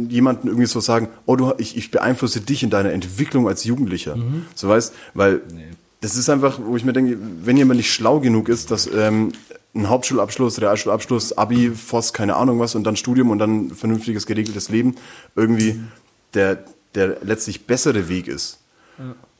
[0.08, 4.16] jemanden irgendwie so sagen, oh, du, ich, ich beeinflusse dich in deiner Entwicklung als Jugendlicher.
[4.54, 5.40] So weißt, weil
[6.00, 9.32] das ist einfach, wo ich mir denke, wenn jemand nicht schlau genug ist, dass ähm,
[9.74, 14.68] ein Hauptschulabschluss, Realschulabschluss, Abi, Voss, keine Ahnung was und dann Studium und dann vernünftiges, geregeltes
[14.68, 14.94] Leben
[15.34, 15.80] irgendwie
[16.34, 16.62] der,
[16.94, 18.60] der letztlich bessere Weg ist.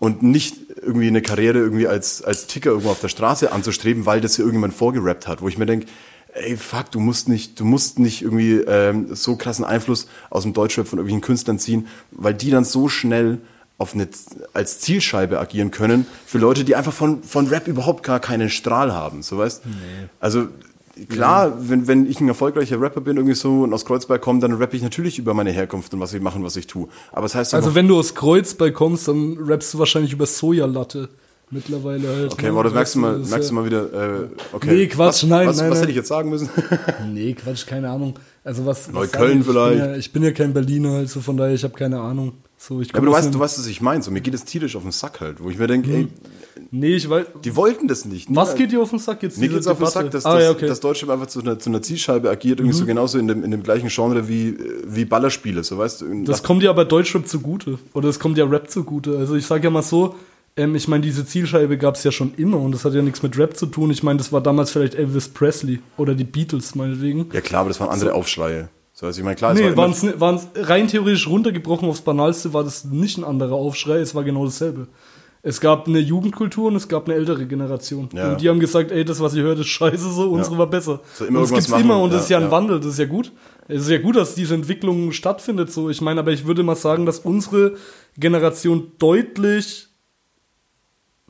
[0.01, 4.21] Und nicht irgendwie eine Karriere irgendwie als, als Ticker irgendwo auf der Straße anzustreben, weil
[4.21, 5.87] das hier irgendjemand vorgerappt hat, wo ich mir denke,
[6.37, 10.53] ey, fuck, du musst nicht, du musst nicht irgendwie ähm, so krassen Einfluss aus dem
[10.53, 13.39] Deutschrap von irgendwelchen Künstlern ziehen, weil die dann so schnell
[13.79, 14.09] auf eine,
[14.55, 18.93] als Zielscheibe agieren können für Leute, die einfach von, von Rap überhaupt gar keinen Strahl
[18.93, 19.63] haben, so weißt?
[20.19, 20.49] Also
[21.11, 24.55] klar, wenn, wenn ich ein erfolgreicher Rapper bin irgendwie so und aus Kreuzberg komme, dann
[24.55, 26.89] rappe ich natürlich über meine Herkunft und was ich mache und was ich tue.
[27.13, 30.25] Aber es heißt doch Also wenn du aus Kreuzberg kommst, dann rappst du wahrscheinlich über
[30.25, 31.11] Sojalatte.
[31.51, 32.33] Mittlerweile halt.
[32.33, 32.63] Okay, ne?
[32.63, 34.75] das merkst du mal, merkst du mal wieder, äh, okay.
[34.75, 36.49] Nee, Quatsch, was, nein, was, nein, Was hätte ich jetzt sagen müssen?
[37.13, 38.15] Nee, Quatsch, keine Ahnung.
[38.43, 38.89] Also was.
[38.89, 39.47] was Neukölln ich?
[39.47, 39.77] vielleicht.
[39.77, 42.33] Ich bin, ja, ich bin ja kein Berliner, also von daher, ich habe keine Ahnung.
[42.59, 44.03] So, ich Ja, aber du weißt, du weißt, was ich meine.
[44.03, 46.09] So, mir geht es tierisch auf den Sack halt, wo ich mir denke, ey,
[46.71, 47.27] Nee, ich weiß.
[47.45, 48.35] die wollten das nicht.
[48.35, 49.39] Was geht dir auf den Sack jetzt?
[49.39, 49.87] Mir diese geht's auf den?
[49.87, 50.65] Sack, dass, ah, ja, okay.
[50.65, 50.69] Mhm.
[50.69, 53.51] dass Deutschland einfach zu einer, zu einer Zielscheibe agiert, irgendwie so genauso in dem, in
[53.51, 56.25] dem gleichen Genre wie, wie Ballerspiele, so weißt du.
[56.25, 57.79] Das kommt ja aber Deutschrap zugute.
[57.93, 59.19] Oder das kommt ja Rap zugute.
[59.19, 60.17] Also ich sage ja mal so,
[60.57, 63.23] ähm, ich meine, diese Zielscheibe gab es ja schon immer und das hat ja nichts
[63.23, 63.91] mit Rap zu tun.
[63.91, 67.29] Ich meine, das war damals vielleicht Elvis Presley oder die Beatles meinetwegen.
[67.33, 68.69] ja klar, aber das waren andere Aufschreie.
[68.93, 71.87] So, also ich meine, klar, es Nee, war waren immer, es waren's rein theoretisch runtergebrochen
[71.89, 74.89] aufs Banalste, war das nicht ein anderer Aufschrei, es war genau dasselbe.
[75.43, 78.09] Es gab eine Jugendkultur und es gab eine ältere Generation.
[78.13, 78.33] Ja.
[78.33, 81.03] Und die haben gesagt, ey, das, was ihr hört, ist scheiße so, unsere war besser.
[81.15, 82.51] So immer und das gibt's machen, immer und das ja, ist ja ein ja.
[82.51, 83.33] Wandel, das ist ja gut.
[83.69, 85.91] Es ist ja gut, dass diese Entwicklung stattfindet so.
[85.91, 87.75] Ich meine, aber ich würde mal sagen, dass unsere
[88.17, 89.89] Generation deutlich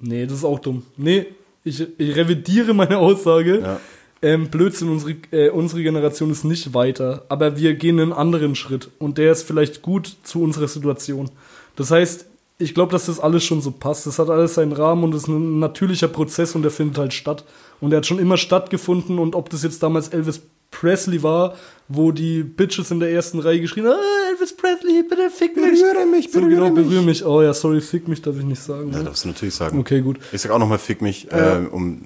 [0.00, 0.84] Nee, das ist auch dumm.
[0.96, 1.26] Nee,
[1.64, 3.60] ich, ich revidiere meine Aussage.
[3.60, 3.80] Ja.
[4.22, 8.90] Ähm, Blödsinn, unsere, äh, unsere Generation ist nicht weiter, aber wir gehen einen anderen Schritt
[8.98, 11.30] und der ist vielleicht gut zu unserer Situation.
[11.76, 12.26] Das heißt,
[12.58, 14.06] ich glaube, dass das alles schon so passt.
[14.06, 17.12] Das hat alles seinen Rahmen und es ist ein natürlicher Prozess und der findet halt
[17.12, 17.44] statt.
[17.80, 20.40] Und der hat schon immer stattgefunden und ob das jetzt damals Elvis
[20.80, 21.54] Presley war,
[21.88, 25.80] wo die Bitches in der ersten Reihe geschrien haben, ah, Elvis Presley, bitte fick mich.
[25.80, 26.84] Berühre mich, so, berühre genau, mich.
[26.84, 27.24] berühre mich.
[27.24, 28.90] Oh ja, sorry, fick mich darf ich nicht sagen.
[28.92, 29.04] ja, ne?
[29.04, 29.78] darfst du natürlich sagen.
[29.78, 30.18] Okay, gut.
[30.32, 32.02] Ich sag auch nochmal, fick mich, äh, um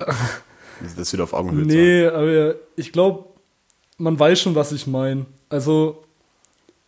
[0.97, 1.83] das wieder auf Augenhöhe zu haben.
[1.83, 3.25] Nee, aber ich glaube,
[3.99, 5.27] man weiß schon, was ich meine.
[5.49, 6.05] Also,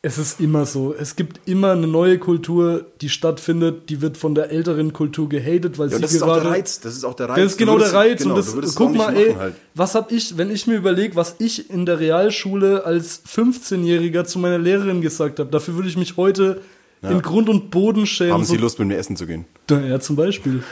[0.04, 0.92] es ist immer so.
[0.98, 5.78] Es gibt immer eine neue Kultur, die stattfindet, die wird von der älteren Kultur gehatet,
[5.78, 6.40] weil Ja, sie das ist auch gerade.
[6.42, 6.80] der Reiz.
[6.80, 7.36] Das ist auch der Reiz.
[7.36, 8.22] Das ist genau würdest- der Reiz.
[8.22, 9.54] Genau, und das, guck mal, ey, halt.
[9.74, 14.40] was hab ich, wenn ich mir überlege, was ich in der Realschule als 15-Jähriger zu
[14.40, 16.60] meiner Lehrerin gesagt habe, dafür würde ich mich heute
[17.02, 18.32] in Grund und Boden schämen.
[18.32, 19.44] Haben Sie Lust, mit mir essen zu gehen?
[19.70, 20.62] Ja, zum Beispiel.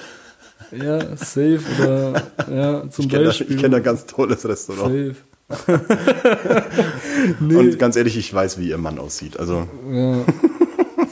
[0.72, 3.50] Ja, safe oder ja, zum Ich kenne da, Beispiel.
[3.54, 4.92] ich kenn da ein ganz tolles Restaurant.
[4.92, 5.14] Safe.
[7.40, 9.38] Und ganz ehrlich, ich weiß, wie Ihr Mann aussieht.
[9.38, 10.24] Also, Ja,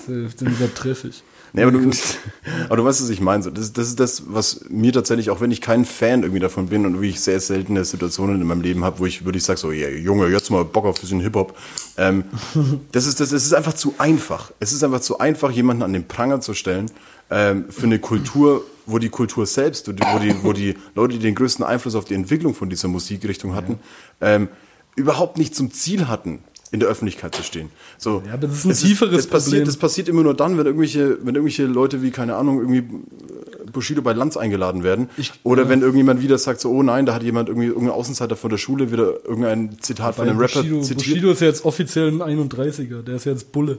[0.09, 1.23] den übertreffe ich.
[1.53, 1.91] nee, aber, du,
[2.67, 3.51] aber du weißt, was ich meine.
[3.51, 6.87] Das, das ist das, was mir tatsächlich, auch wenn ich kein Fan irgendwie davon bin
[6.87, 9.59] und wie ich sehr seltene Situationen in meinem Leben habe, wo ich würde ich sage
[9.59, 11.57] so, ja, Junge, jetzt mal Bock auf ein bisschen Hip-Hop.
[11.97, 12.25] Ähm,
[12.93, 14.53] das, ist, das, das ist einfach zu einfach.
[14.61, 16.91] Es ist einfach zu einfach, jemanden an den Pranger zu stellen
[17.31, 21.35] ähm, für eine Kultur, wo die Kultur selbst, wo die, wo die, Leute, die den
[21.35, 23.79] größten Einfluss auf die Entwicklung von dieser Musikrichtung hatten,
[24.21, 24.49] ähm,
[24.97, 27.71] überhaupt nicht zum Ziel hatten, in der Öffentlichkeit zu stehen.
[27.97, 29.65] So, Ja, aber das ist ein es tieferes das passiert, Problem.
[29.67, 33.71] Das passiert immer nur dann, wenn irgendwelche, wenn irgendwelche Leute wie, keine Ahnung, irgendwie äh,
[33.73, 35.09] Bushido bei Lanz eingeladen werden.
[35.17, 35.69] Ich- Oder ja.
[35.71, 38.59] wenn irgendjemand wieder sagt, so, oh nein, da hat jemand irgendwie, irgendein Außenseiter von der
[38.59, 40.99] Schule wieder irgendein Zitat von Bei einem Rapper Bushido, zitiert.
[41.07, 43.79] Bushido ist ja jetzt offiziell ein 31er, der ist ja jetzt Bulle.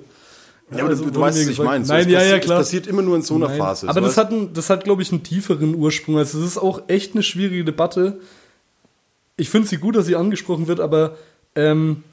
[0.71, 1.85] Ja, aber also du, du weißt, was ich meine.
[1.85, 2.59] So, Nein, ja, passiert, ja, klar.
[2.59, 3.89] Es passiert immer nur in so einer Nein, Phase.
[3.89, 6.17] Aber so, das hat, ein, das hat, glaube ich, einen tieferen Ursprung.
[6.17, 8.19] Also, es ist auch echt eine schwierige Debatte.
[9.37, 11.15] Ich finde sie gut, dass sie angesprochen wird, aber
[11.55, 12.03] ähm,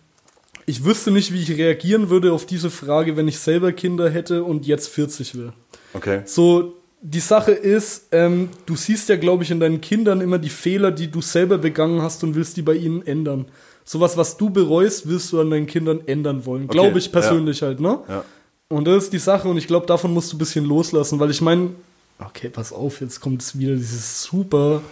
[0.67, 4.45] ich wüsste nicht, wie ich reagieren würde auf diese Frage, wenn ich selber Kinder hätte
[4.45, 5.53] und jetzt 40 wäre.
[5.93, 6.23] Okay.
[6.25, 10.49] So, die Sache ist, ähm, du siehst ja, glaube ich, in deinen Kindern immer die
[10.49, 13.47] Fehler, die du selber begangen hast und willst die bei ihnen ändern.
[13.85, 16.67] sowas, was du bereust, wirst du an deinen Kindern ändern wollen.
[16.67, 18.01] Glaube ich persönlich halt, ne?
[18.09, 18.25] Ja.
[18.69, 21.31] Und das ist die Sache und ich glaube, davon musst du ein bisschen loslassen, weil
[21.31, 21.71] ich meine,
[22.19, 24.83] okay, pass auf, jetzt kommt es wieder dieses super,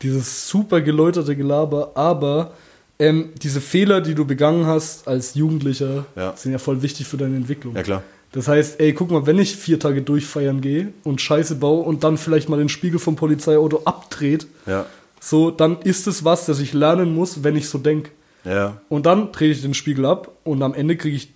[0.00, 2.52] dieses super geläuterte Gelaber, aber
[3.00, 6.34] ähm, diese Fehler, die du begangen hast als Jugendlicher, Ja.
[6.36, 7.74] sind ja voll wichtig für deine Entwicklung.
[7.74, 8.02] Ja, klar.
[8.30, 12.04] Das heißt, ey, guck mal, wenn ich vier Tage durchfeiern gehe und Scheiße baue und
[12.04, 14.86] dann vielleicht mal den Spiegel vom Polizeiauto abdreht, Ja.
[15.20, 18.10] so, dann ist es was, das ich lernen muss, wenn ich so denke.
[18.44, 18.80] Ja.
[18.88, 21.30] Und dann drehe ich den Spiegel ab und am Ende kriege ich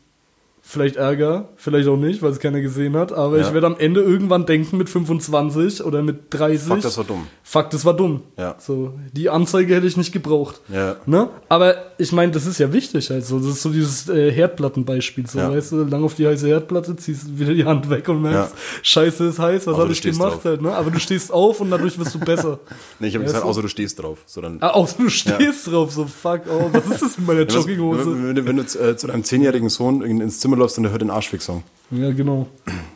[0.71, 3.47] vielleicht Ärger, vielleicht auch nicht, weil es keiner gesehen hat, aber Ja.
[3.47, 6.69] ich werde am Ende irgendwann denken mit 25 oder mit 30.
[6.69, 7.27] Fuck, das war dumm.
[7.43, 8.23] Fuck, das war dumm.
[8.39, 8.55] Ja.
[8.59, 10.61] So, die Anzeige hätte ich nicht gebraucht.
[10.73, 10.97] Ja.
[11.07, 11.29] Ne?
[11.49, 13.39] Aber ich meine, das ist ja wichtig halt so.
[13.39, 15.27] Das ist so dieses äh, Herdplattenbeispiel.
[15.27, 15.51] So, Ja.
[15.51, 18.59] weißt du, lang auf die heiße Herdplatte, ziehst wieder die Hand weg und merkst, Ja.
[18.83, 20.45] scheiße ist heiß, was habe ich gemacht drauf.
[20.45, 20.73] halt, ne?
[20.73, 22.61] Aber du stehst auf und dadurch wirst du besser.
[23.01, 24.19] Nee, ich habe gesagt, außer du stehst drauf.
[24.27, 27.43] So dann, ah, außer du stehst drauf, so fuck, oh, was ist das mit meiner
[27.49, 28.07] Jogginghose?
[28.13, 30.93] wenn, wenn, wenn du äh, zu deinem zehnjährigen Sohn in, ins Zimmer läufst und der
[30.93, 31.63] hört den Arschfick-Song.
[31.91, 32.47] Ja, genau.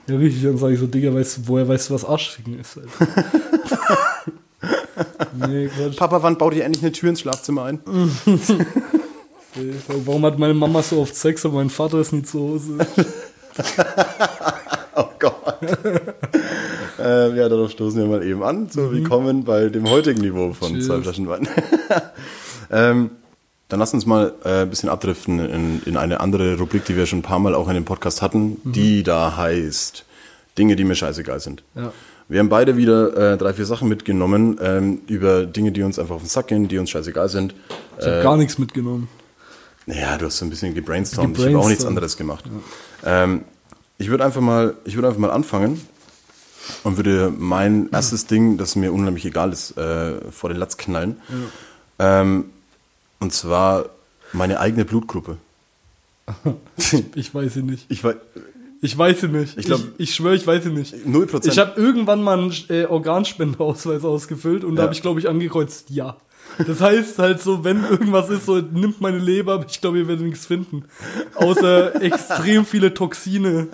[0.07, 0.43] Ja, richtig.
[0.45, 2.79] Dann sage ich so, Digga, weißt woher weißt du, was Arschficken ist?
[5.37, 5.97] Nee, Quatsch.
[5.97, 7.81] Papa, wann baut ihr endlich eine Tür ins Schlafzimmer ein?
[10.07, 12.79] Warum hat meine Mama so oft Sex und mein Vater ist nie zu Hause?
[14.97, 15.59] Oh Gott.
[17.01, 18.69] ähm, ja, darauf stoßen wir mal eben an.
[18.71, 20.87] So, willkommen bei dem heutigen Niveau von Cheers.
[20.87, 21.49] zwei Flaschen Wein.
[22.71, 23.11] ähm,
[23.75, 27.07] dann lass uns mal äh, ein bisschen abdriften in, in eine andere Rubrik, die wir
[27.07, 30.05] schon ein paar Mal auch in dem Podcast hatten, die da heißt
[30.57, 31.65] Dinge, die mir scheißegal sind.
[31.75, 31.93] Ja.
[32.29, 36.15] Wir haben beide wieder äh, drei, vier Sachen mitgenommen ähm, über Dinge, die uns einfach
[36.15, 37.57] auf den Sack gehen, die uns scheißegal sind.
[37.99, 39.09] Ich habe gar nichts mitgenommen.
[39.87, 41.37] Naja, du hast so ein bisschen gebrainstormt.
[41.37, 42.45] Ich habe auch nichts anderes gemacht.
[43.05, 43.43] Ähm,
[43.99, 45.81] ich würde einfach mal, ich würde einfach mal anfangen
[46.85, 51.17] und würde mein erstes Ding, das mir unheimlich egal ist, äh, vor den Latz knallen.
[51.99, 52.45] Ähm,
[53.25, 53.87] und zwar
[54.33, 55.39] meine eigene Blutgruppe.
[57.15, 57.87] Ich weiß sie nicht.
[57.89, 58.15] Ich war
[58.83, 59.53] Ich weiß sie nicht.
[59.53, 60.95] Ich Ich, glaub- ich, schwöre, ich weiß sie nicht.
[60.95, 61.49] 0%.
[61.51, 64.85] Ich habe irgendwann mal einen äh, Organspendeausweis ausgefüllt und da Ja.
[64.85, 66.17] habe ich, glaube ich, angekreuzt, ja.
[66.67, 70.09] Das heißt halt so, wenn irgendwas ist, so nimmt meine Leber, aber ich glaube, ihr
[70.09, 70.85] werdet nichts finden.
[71.35, 73.69] Außer extrem viele Toxine.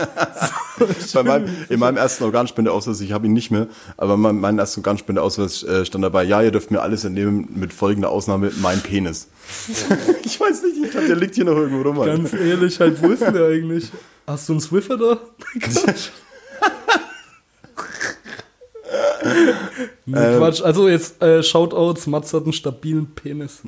[1.14, 4.80] bei meinem, in meinem ersten Organspendeausweis, ich habe ihn nicht mehr, aber in meinem, ersten
[4.80, 9.28] Organspendeausweis äh, stand dabei, ja, ihr dürft mir alles entnehmen, mit folgender Ausnahme, mein Penis.
[10.24, 12.00] ich weiß nicht, ich glaube, der liegt hier noch irgendwo rum.
[12.00, 12.16] Alter.
[12.16, 13.90] Ganz ehrlich, halt, wo ist denn der eigentlich?
[14.26, 15.18] Hast du einen Swiffer da?
[19.20, 19.54] Quatsch.
[20.06, 20.38] nee, Ähm.
[20.38, 20.62] Quatsch.
[20.62, 23.62] Also jetzt äh, Shoutouts, Mats hat einen stabilen Penis.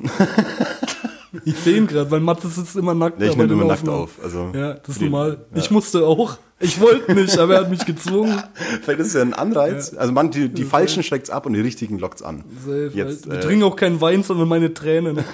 [1.45, 3.19] ich sehe ihn gerade, weil Mats sitzt immer nackt.
[3.19, 4.11] Nee, ich nehme den immer nackt auf.
[4.23, 5.37] Also, Ja, das ist die- normal.
[5.53, 5.57] ja.
[5.61, 6.37] Ich musste auch.
[6.59, 8.41] Ich wollte nicht, aber er hat mich gezwungen.
[8.83, 9.93] Vielleicht ist es ja ein Anreiz.
[9.97, 12.43] Also man, die, die Falschen schreckt's ab und die Richtigen lockt's an.
[12.65, 15.19] Safe, Jetzt, wir äh, trinken auch keinen Wein, sondern meine Tränen.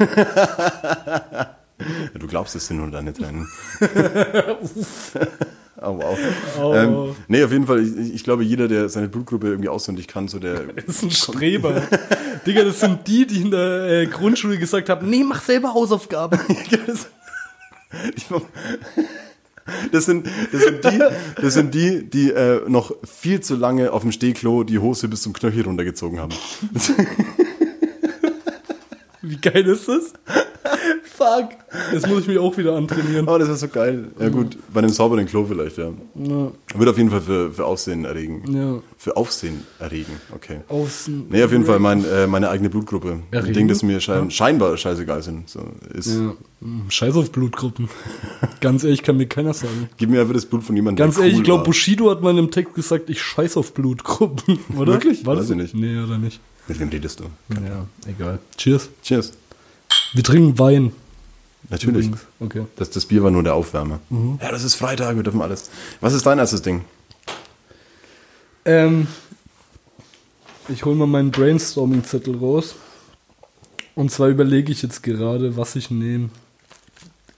[1.82, 3.48] Ja, du glaubst, es sind nur deine Tränen.
[5.82, 6.18] Oh, wow.
[6.62, 6.74] Oh.
[6.74, 10.28] Ähm, nee, auf jeden Fall, ich, ich glaube, jeder, der seine Blutgruppe irgendwie auswendig kann,
[10.28, 10.62] so der.
[10.86, 11.82] Das ist ein Streber.
[12.46, 16.40] Digga, das sind die, die in der äh, Grundschule gesagt haben, nee, mach selber Hausaufgaben.
[18.16, 18.26] Ich-
[19.92, 21.00] Das sind, das sind die,
[21.42, 25.22] das sind die, die äh, noch viel zu lange auf dem Stehklo die Hose bis
[25.22, 26.34] zum Knöchel runtergezogen haben.
[29.30, 30.14] Wie geil ist das?
[31.04, 31.50] Fuck.
[31.94, 33.28] Das muss ich mir auch wieder antrainieren.
[33.28, 34.06] Oh, das ist so geil.
[34.20, 35.92] Ja gut, bei einem sauberen Klo vielleicht, ja.
[36.16, 38.44] Ja, Wird auf jeden Fall für, für Aufsehen erregen.
[38.54, 38.82] ja.
[38.98, 40.60] Für Aufsehen erregen, okay.
[40.68, 41.28] Außen.
[41.30, 43.20] Nee, auf jeden Fall mein, äh, meine eigene Blutgruppe.
[43.32, 43.54] Erregen?
[43.54, 45.50] Ding, das mir schein, scheinbar scheißegal sind.
[45.50, 45.62] So,
[45.94, 46.34] ist, Ja.
[46.90, 47.88] Scheiß auf Blutgruppen.
[48.62, 49.90] Ganz ehrlich, kann mir keiner sagen.
[49.98, 51.64] Gib mir einfach das Blut von jemandem, Ganz der ehrlich, cool ich glaube.
[51.64, 54.94] Bushido hat mal in einem Text gesagt, ich scheiß auf Blutgruppen, oder?
[54.94, 55.26] Wirklich?
[55.26, 55.76] War Weiß das ich nicht.
[55.76, 56.42] Nee, oder nicht.
[56.70, 57.26] Mit wem redest du?
[57.50, 58.40] Ja, egal.
[58.56, 58.90] Cheers.
[59.02, 59.32] Cheers.
[60.14, 60.94] Wir trinken Wein.
[61.70, 62.06] Natürlich.
[62.06, 62.26] Übrigens.
[62.40, 62.66] Okay.
[62.76, 64.00] Das, das Bier war nur der Aufwärmer.
[64.10, 64.40] Mhm.
[64.42, 65.70] Ja, das ist Freitag, wir dürfen alles.
[66.00, 66.86] Was ist dein erstes Ding?
[68.66, 69.08] Ähm,
[70.68, 72.76] ich hole mal meinen Brainstorming-Zettel raus.
[73.96, 76.30] Und zwar überlege ich jetzt gerade, was ich nehme.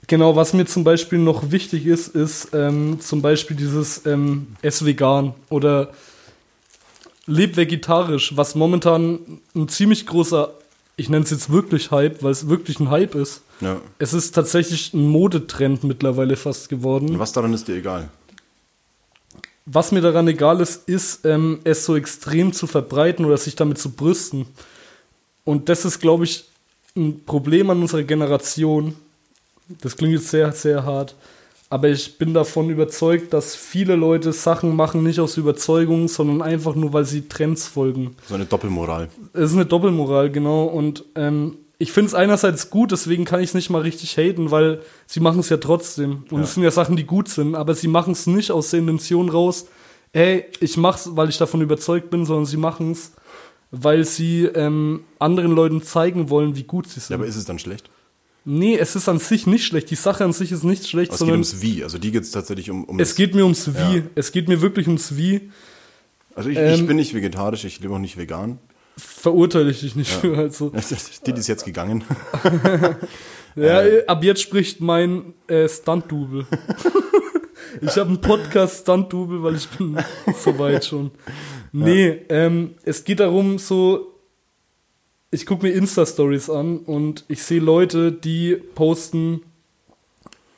[0.07, 4.83] Genau, was mir zum Beispiel noch wichtig ist, ist ähm, zum Beispiel dieses ähm, Ess
[4.83, 5.93] vegan oder
[7.31, 10.53] Leb vegetarisch, was momentan ein ziemlich großer,
[10.97, 13.41] ich nenne es jetzt wirklich Hype, weil es wirklich ein Hype ist.
[13.61, 13.79] Ja.
[13.99, 17.09] Es ist tatsächlich ein Modetrend mittlerweile fast geworden.
[17.09, 18.09] Und was daran ist dir egal?
[19.65, 23.77] Was mir daran egal ist, ist, ähm, es so extrem zu verbreiten oder sich damit
[23.77, 24.47] zu brüsten.
[25.43, 26.45] Und das ist, glaube ich,
[26.95, 28.95] ein Problem an unserer Generation.
[29.81, 31.15] Das klingt jetzt sehr, sehr hart.
[31.71, 36.75] Aber ich bin davon überzeugt, dass viele Leute Sachen machen, nicht aus Überzeugung, sondern einfach
[36.75, 38.17] nur, weil sie Trends folgen.
[38.27, 39.07] So eine Doppelmoral.
[39.31, 40.65] Es ist eine Doppelmoral, genau.
[40.65, 44.51] Und ähm, ich finde es einerseits gut, deswegen kann ich es nicht mal richtig haten,
[44.51, 46.25] weil sie machen es ja trotzdem.
[46.29, 46.43] Und Ja.
[46.43, 49.29] es sind ja Sachen, die gut sind, aber sie machen es nicht aus der Intention
[49.29, 49.65] raus,
[50.11, 53.13] ey, ich mach's, weil ich davon überzeugt bin, sondern sie machen es,
[53.71, 57.13] weil sie ähm, anderen Leuten zeigen wollen, wie gut sie Ja, sind.
[57.15, 57.89] aber ist es dann schlecht?
[58.45, 59.89] Nee, es ist an sich nicht schlecht.
[59.89, 61.83] Die Sache an sich ist nicht schlecht, Aber es geht sondern ums Wie.
[61.83, 63.97] Also die geht es tatsächlich um, um es geht mir ums Wie.
[63.97, 64.03] Ja.
[64.15, 65.51] Es geht mir wirklich ums Wie.
[66.35, 68.59] Also ich, ich ähm, bin nicht vegetarisch, ich lebe auch nicht vegan.
[68.97, 70.37] Verurteile ich dich nicht für.
[70.37, 70.71] Also,
[71.25, 72.03] Die ist jetzt gegangen.
[73.55, 76.45] ja, ab jetzt spricht mein äh, Stunt-Double.
[77.81, 79.97] ich habe einen Podcast-Stunt-Double, weil ich bin
[80.37, 81.11] soweit schon.
[81.71, 84.10] Nee, ähm, es geht darum, so,
[85.31, 89.41] ich gucke mir Insta-Stories an und ich sehe Leute, die posten,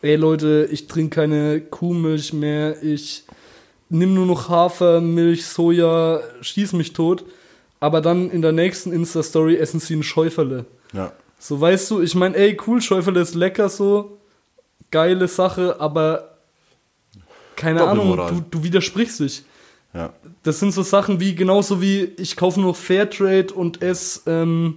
[0.02, 3.24] ey Leute, ich trinke keine Kuhmilch mehr, ich
[3.90, 7.24] nimm nur noch Hafermilch, Soja, schieß mich tot.
[7.80, 10.66] Aber dann in der nächsten Insta-Story essen sie ein Schäuferle.
[10.94, 11.12] Ja.
[11.38, 14.18] So, weißt du, ich meine, ey, cool, Schäuferle ist lecker so,
[14.90, 16.38] geile Sache, aber
[17.56, 19.44] keine Ahnung, du, du widersprichst dich.
[19.94, 20.12] Ja.
[20.44, 24.76] Das sind so Sachen wie, genauso wie ich kaufe nur Fairtrade und esse ähm,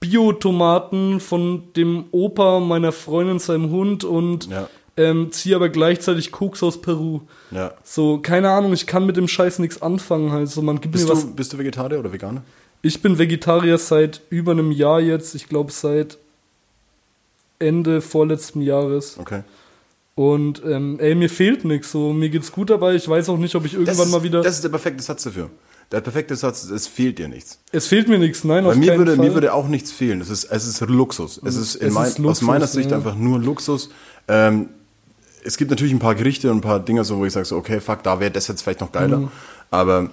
[0.00, 4.68] Bio-Tomaten von dem Opa meiner Freundin, seinem Hund und Ja.
[4.96, 7.20] ähm, ziehe aber gleichzeitig Koks aus Peru.
[7.50, 7.72] ja.
[7.84, 10.32] So, keine Ahnung, ich kann mit dem Scheiß nichts anfangen.
[10.32, 10.48] Halt.
[10.48, 11.22] So, man gibt Bist, mir was.
[11.26, 12.42] du, bist du Vegetarier oder Veganer?
[12.80, 15.34] Ich bin Vegetarier seit über einem Jahr jetzt.
[15.34, 16.16] Ich glaube seit
[17.58, 19.18] Ende vorletzten Jahres.
[19.18, 19.42] Okay.
[20.18, 21.92] Und ähm, ey, mir fehlt nichts.
[21.92, 22.96] So, mir geht's gut dabei.
[22.96, 24.42] Ich weiß auch nicht, ob ich irgendwann ist, mal wieder.
[24.42, 25.48] Das ist der perfekte Satz dafür.
[25.92, 27.60] Der perfekte Satz, es fehlt dir nichts.
[27.70, 28.42] es fehlt mir nichts.
[28.42, 29.24] Nein, Bei auf mir keinen würde, Fall.
[29.24, 30.20] mir würde auch nichts fehlen.
[30.20, 31.40] Es ist, es ist Luxus.
[31.44, 32.96] Es ist, in Es mein, ist Luxus, aus meiner Sicht ja.
[32.96, 33.90] einfach nur Luxus.
[34.26, 34.70] Ähm,
[35.44, 37.56] es gibt natürlich ein paar Gerichte und ein paar Dinge, so, wo ich sage, so,
[37.56, 39.18] okay, fuck, da wäre das jetzt vielleicht noch geiler.
[39.18, 39.28] Mhm.
[39.70, 40.10] Aber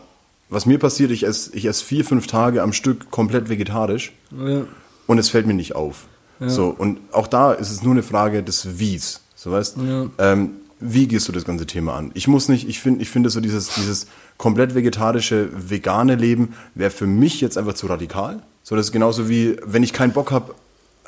[0.50, 4.66] was mir passiert, ich esse ich esse vier, fünf Tage am Stück komplett vegetarisch ja.
[5.08, 6.06] und es fällt mir nicht auf.
[6.40, 9.22] So, und auch da ist es nur eine Frage des Wies.
[9.46, 10.08] So weißt Ja.
[10.18, 12.10] ähm, wie gehst du das ganze Thema an?
[12.16, 14.08] Ich muss nicht, ich finde, ich finde so dieses, dieses
[14.40, 18.42] komplett vegetarische, vegane Leben wäre für mich jetzt einfach zu radikal.
[18.64, 20.56] So, das ist genauso wie, wenn ich keinen Bock habe,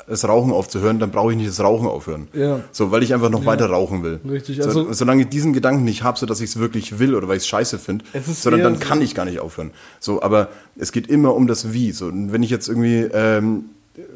[0.06, 2.28] das Rauchen aufzuhören, dann brauche ich nicht das Rauchen aufhören.
[2.32, 2.60] Ja.
[2.70, 4.20] So, weil ich einfach noch weiter rauchen will.
[4.30, 7.16] Richtig, So, also- solange ich diesen Gedanken nicht habe, so dass ich es wirklich will
[7.16, 9.72] oder weil ich es scheiße finde, sondern dann so- kann ich gar nicht aufhören.
[9.98, 11.90] So, aber es geht immer um das Wie.
[11.90, 13.64] So, und wenn ich jetzt irgendwie, ähm,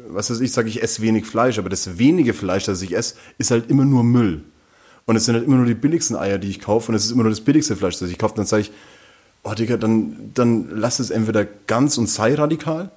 [0.07, 3.15] was weiß ich, sage ich esse wenig Fleisch, aber das wenige Fleisch, das ich esse,
[3.37, 4.43] ist halt immer nur Müll.
[5.05, 7.11] Und es sind halt immer nur die billigsten Eier, die ich kaufe und es ist
[7.11, 8.35] immer nur das billigste Fleisch, das ich kaufe.
[8.35, 8.71] Dann sage ich,
[9.43, 12.91] oh Digga, dann, dann lass es entweder ganz und sei radikal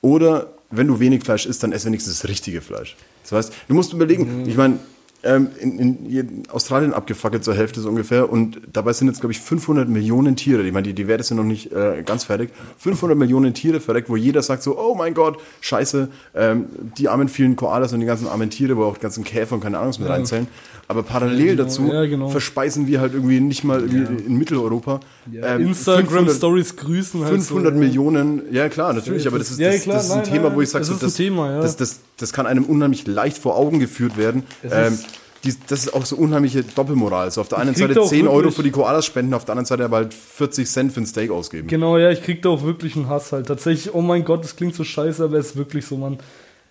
[0.00, 2.96] oder wenn du wenig Fleisch isst, dann ess wenigstens das richtige Fleisch.
[3.22, 4.78] Das heißt, du musst überlegen, ich meine,
[5.22, 9.32] ähm, in, in, in Australien abgefackelt zur Hälfte so ungefähr und dabei sind jetzt, glaube
[9.32, 10.62] ich, 500 Millionen Tiere.
[10.62, 12.50] Ich meine, die, die Werte sind noch nicht äh, ganz fertig.
[12.78, 16.66] 500 Millionen Tiere verreckt, wo jeder sagt so, oh mein Gott, scheiße, ähm,
[16.96, 19.60] die armen vielen Koalas und die ganzen armen Tiere, wo auch die ganzen Käfer und
[19.60, 20.46] keine Ahnung was mit reinzählen.
[20.90, 22.28] Aber parallel genau, dazu ja, genau.
[22.30, 24.98] verspeisen wir halt irgendwie nicht mal irgendwie in Mitteleuropa
[25.32, 29.70] ähm, 500 Instagram-Stories grüßen halt 500 so, Millionen, ja klar, natürlich, aber das ist, Ja,
[29.70, 31.62] das, klar, das ist ein nein, Thema, wo ich sage, das so, das, Thema, ja.
[31.62, 34.42] das, das, das kann einem unheimlich leicht vor Augen geführt werden.
[34.68, 34.98] Ähm,
[35.44, 37.30] die, das ist auch so unheimliche Doppelmoral.
[37.30, 39.52] So auf der einen Seite da auch 10 Euro für die Koalas spenden, auf der
[39.52, 41.68] anderen Seite aber halt 40 Cent für ein Steak ausgeben.
[41.68, 43.46] Genau, ja, ich krieg da auch wirklich einen Hass halt.
[43.46, 46.18] Tatsächlich, oh mein Gott, das klingt so scheiße, aber es ist wirklich so, Mann.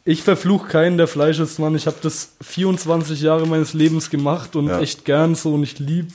[0.06, 1.76] Ich verfluch keinen, der Fleisch ist, Mann.
[1.76, 4.80] Ich habe das 24 Jahre meines Lebens gemacht und Ja.
[4.80, 6.08] echt gern so und ich lieb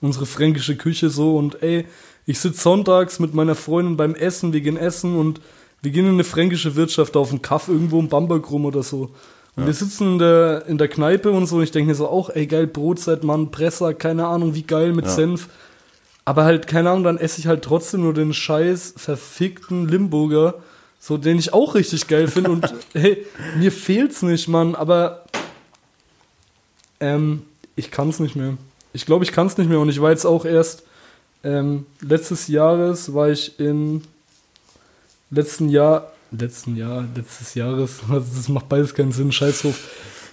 [0.00, 1.86] unsere fränkische Küche so und ey,
[2.26, 5.40] ich sitze sonntags mit meiner Freundin beim Essen, wir gehen essen und
[5.82, 9.10] wir gehen in eine fränkische Wirtschaft auf einen Kaff irgendwo im Bamberg rum oder so.
[9.54, 12.08] Und wir sitzen in der, in der Kneipe und so und ich denke mir so
[12.08, 15.48] auch, ey geil, Brotzeit, Mann, Presser, keine Ahnung, wie geil mit Senf.
[16.26, 20.54] Aber halt, keine Ahnung, dann esse ich halt trotzdem nur den scheiß verfickten Limburger,
[21.06, 22.50] so den ich auch richtig geil finde.
[22.50, 23.24] Und hey,
[23.58, 25.24] mir fehlt's nicht, Mann, aber
[26.98, 27.42] ähm,
[27.76, 28.56] ich kann's nicht mehr.
[28.92, 29.78] Ich glaube, ich kann's nicht mehr.
[29.78, 30.82] Und ich war jetzt auch erst
[31.44, 34.02] ähm, letztes Jahres war ich in
[35.30, 39.78] letzten Jahr, letzten Jahr, letztes Jahres, das macht beides keinen Sinn, scheiß drauf.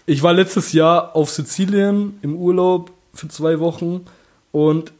[0.08, 4.08] Ich war letztes Jahr auf Sizilien im Urlaub für zwei Wochen
[4.52, 4.92] und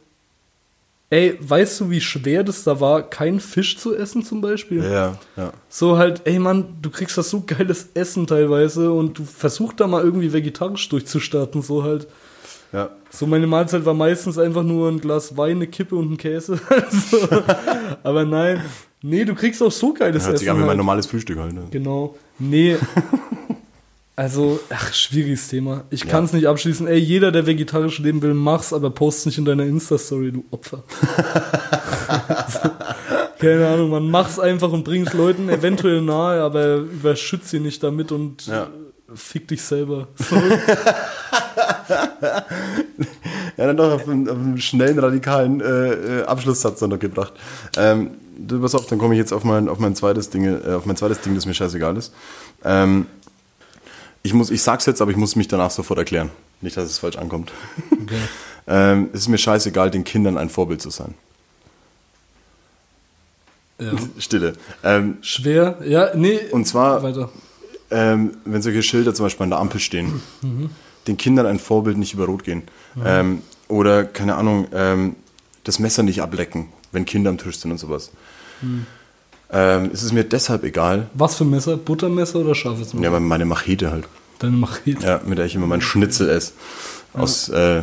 [1.14, 4.82] ey, weißt du, wie schwer das da war, keinen Fisch zu essen zum Beispiel?
[4.82, 5.52] Ja, ja.
[5.68, 9.86] So halt, ey Mann, du kriegst das so geiles Essen teilweise und du versuchst da
[9.86, 12.08] mal irgendwie vegetarisch durchzustarten, so halt.
[12.72, 12.90] ja.
[13.10, 16.58] So meine Mahlzeit war meistens einfach nur ein Glas Wein, eine Kippe und ein Käse.
[16.68, 17.28] also,
[18.02, 18.60] aber nein,
[19.00, 20.56] nee, du kriegst auch so geiles Hört sich Essen.
[20.56, 20.78] an wie mein halt.
[20.78, 21.52] normales Frühstück halt.
[21.52, 21.68] Ne?
[21.70, 22.16] Genau.
[22.40, 22.76] Nee.
[24.16, 25.82] Also, ach, schwieriges Thema.
[25.90, 26.86] Ich kann es nicht abschließen.
[26.86, 30.84] Ey, jeder, der vegetarisch leben will, mach's, aber post nicht in deiner Insta-Story, du Opfer.
[33.40, 38.12] Keine Ahnung, man macht's einfach und bringt's Leuten eventuell nahe, aber überschütz sie nicht damit
[38.12, 38.64] und Ja.
[38.64, 38.68] äh,
[39.16, 40.06] fick dich selber.
[43.56, 47.34] Ja, dann doch auf einen, auf einen schnellen, radikalen äh, äh, Abschlusssatz dann noch gebracht.
[47.76, 48.10] Ähm,
[48.60, 50.96] pass auf, dann komme ich jetzt auf mein, auf mein zweites Ding, äh, auf mein
[50.96, 52.12] zweites Ding, das mir scheißegal ist.
[52.64, 53.06] Ähm,
[54.24, 56.30] ich muss, ich sag's jetzt, aber ich muss mich danach sofort erklären.
[56.62, 57.52] Nicht, dass es falsch ankommt.
[58.66, 61.14] ähm, es ist mir scheißegal, den Kindern ein Vorbild zu sein.
[63.78, 63.92] ja.
[64.18, 64.54] Stille.
[64.82, 66.40] Ähm, Schwer, ja, nee.
[66.50, 67.30] und zwar, weiter.
[67.90, 70.22] ähm, wenn solche Schilder zum Beispiel an der Ampel stehen,
[71.06, 72.62] den Kindern ein Vorbild nicht über Rot gehen.
[73.04, 75.16] Ähm, oder, keine Ahnung, ähm,
[75.64, 78.10] das Messer nicht ablecken, wenn Kinder am Tisch sind und sowas.
[79.54, 81.76] Ähm, es ist mir deshalb egal, Was für Messer?
[81.76, 83.12] Buttermesser oder scharfes Messer?
[83.12, 84.08] ja, meine Machete halt,
[84.40, 86.52] Deine Machete ja, mit der ich immer meinen Schnitzel esse.
[87.12, 87.82] Aus äh,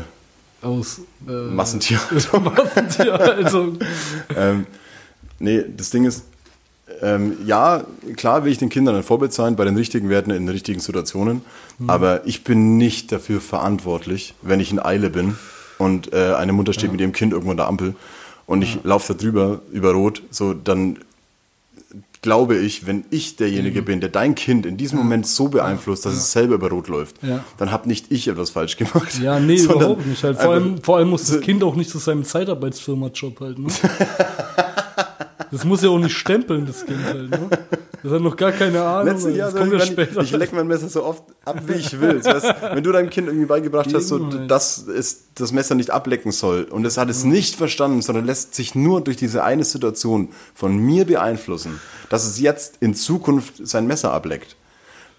[0.61, 1.99] aus äh, Massentier.
[2.43, 3.79] Massentierhaltung.
[4.35, 4.65] ähm,
[5.39, 6.25] nee, das Ding ist,
[7.01, 7.83] ähm, ja,
[8.15, 10.79] klar will ich den Kindern ein Vorbild sein bei den richtigen Werten in den richtigen
[10.79, 11.41] Situationen,
[11.87, 15.35] aber ich bin nicht dafür verantwortlich, wenn ich in Eile bin
[15.77, 17.95] und äh, eine Mutter steht mit ihrem Kind irgendwo an der Ampel
[18.45, 20.97] und ich laufe da drüber über Rot, so dann
[22.21, 26.13] glaube ich, wenn ich derjenige bin, der dein Kind in diesem Moment so beeinflusst, dass
[26.13, 27.43] es selber über Rot läuft, Ja.
[27.57, 29.19] dann habe nicht ich etwas falsch gemacht.
[29.19, 30.23] Ja, nee, überhaupt nicht.
[30.23, 30.37] Halt.
[30.39, 33.67] Vor, allem, vor allem muss das Kind auch nicht zu seinem Zeitarbeitsfirma-Job halt, ne?
[35.51, 37.49] Das muss ja auch nicht stempeln, das Kind halt, ne?
[38.03, 39.13] Das hat noch gar keine Ahnung.
[39.13, 40.21] Letztes Jahr so, ich, später.
[40.21, 42.19] ich leck mein Messer so oft ab, wie ich will.
[42.23, 45.91] Das heißt, wenn du deinem Kind irgendwie beigebracht hast, so, dass es das Messer nicht
[45.91, 49.63] ablecken soll und es hat es nicht verstanden, sondern lässt sich nur durch diese eine
[49.63, 51.79] Situation von mir beeinflussen,
[52.09, 54.55] dass es jetzt in Zukunft sein Messer ableckt,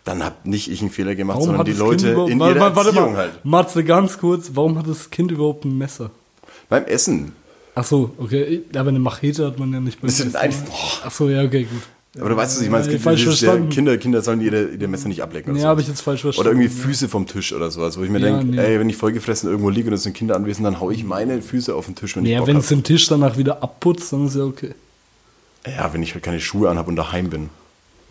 [0.04, 2.88] dann hab nicht ich einen Fehler gemacht, Warum sondern die Leute in warte, ihrer warte,
[2.88, 3.44] Erziehung mal, halt.
[3.44, 6.10] Matze, ganz kurz, warum hat das Kind überhaupt ein Messer?
[6.68, 7.32] Beim Essen.
[7.74, 10.50] Ach so, okay, aber eine Machete hat man ja nicht beim Essen, ne?
[11.04, 11.82] Ach so, ja, okay, gut.
[12.18, 12.80] Aber du weißt, was ich meine.
[12.82, 13.70] Es Ja, gibt falsch dieses, der verstanden.
[13.70, 15.54] Kinder, Kinder sollen ihre, ihre Messer nicht ablecken.
[15.54, 16.50] Nee, habe ich jetzt falsch verstanden.
[16.50, 18.58] Oder irgendwie Füße vom Tisch oder sowas, wo ich mir Ja, denke, nee.
[18.62, 21.40] ey, wenn ich vollgefressen irgendwo liege und es sind Kinder anwesend, dann hau ich meine
[21.40, 24.12] Füße auf den Tisch, wenn ich Ja, Bock wenn es den Tisch danach wieder abputzt,
[24.12, 24.74] dann ist ja okay.
[25.66, 27.48] Ja, wenn ich halt keine Schuhe anhabe und daheim bin.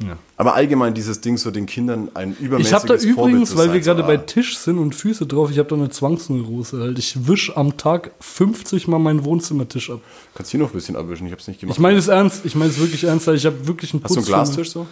[0.05, 0.17] Ja.
[0.37, 3.79] Aber allgemein dieses Ding, so den Kindern ein übermäßiges Ich habe da übrigens, weil wir
[3.79, 6.97] gerade bei ah, Tisch sind und Füße drauf, ich habe da eine Zwangsneurose halt.
[6.97, 10.01] Ich wisch am Tag 50 Mal meinen Wohnzimmertisch ab.
[10.33, 11.27] Kannst du hier noch ein bisschen abwischen?
[11.27, 11.77] Ich hab's nicht gemacht.
[11.77, 14.15] Ich meine es ernst, ich meine es wirklich ernst, weil ich habe wirklich einen Hast
[14.15, 14.87] du einen Putz Glastisch so?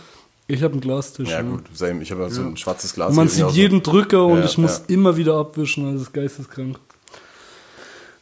[0.47, 1.29] Ich habe einen Glastisch.
[1.29, 2.01] Ja, gut, same.
[2.01, 3.09] Ich habe ja so ein schwarzes Glas.
[3.09, 4.95] Und man sieht jeden Drücker und Ja, ich muss ja.
[4.95, 6.79] immer wieder abwischen, also das ist geisteskrank.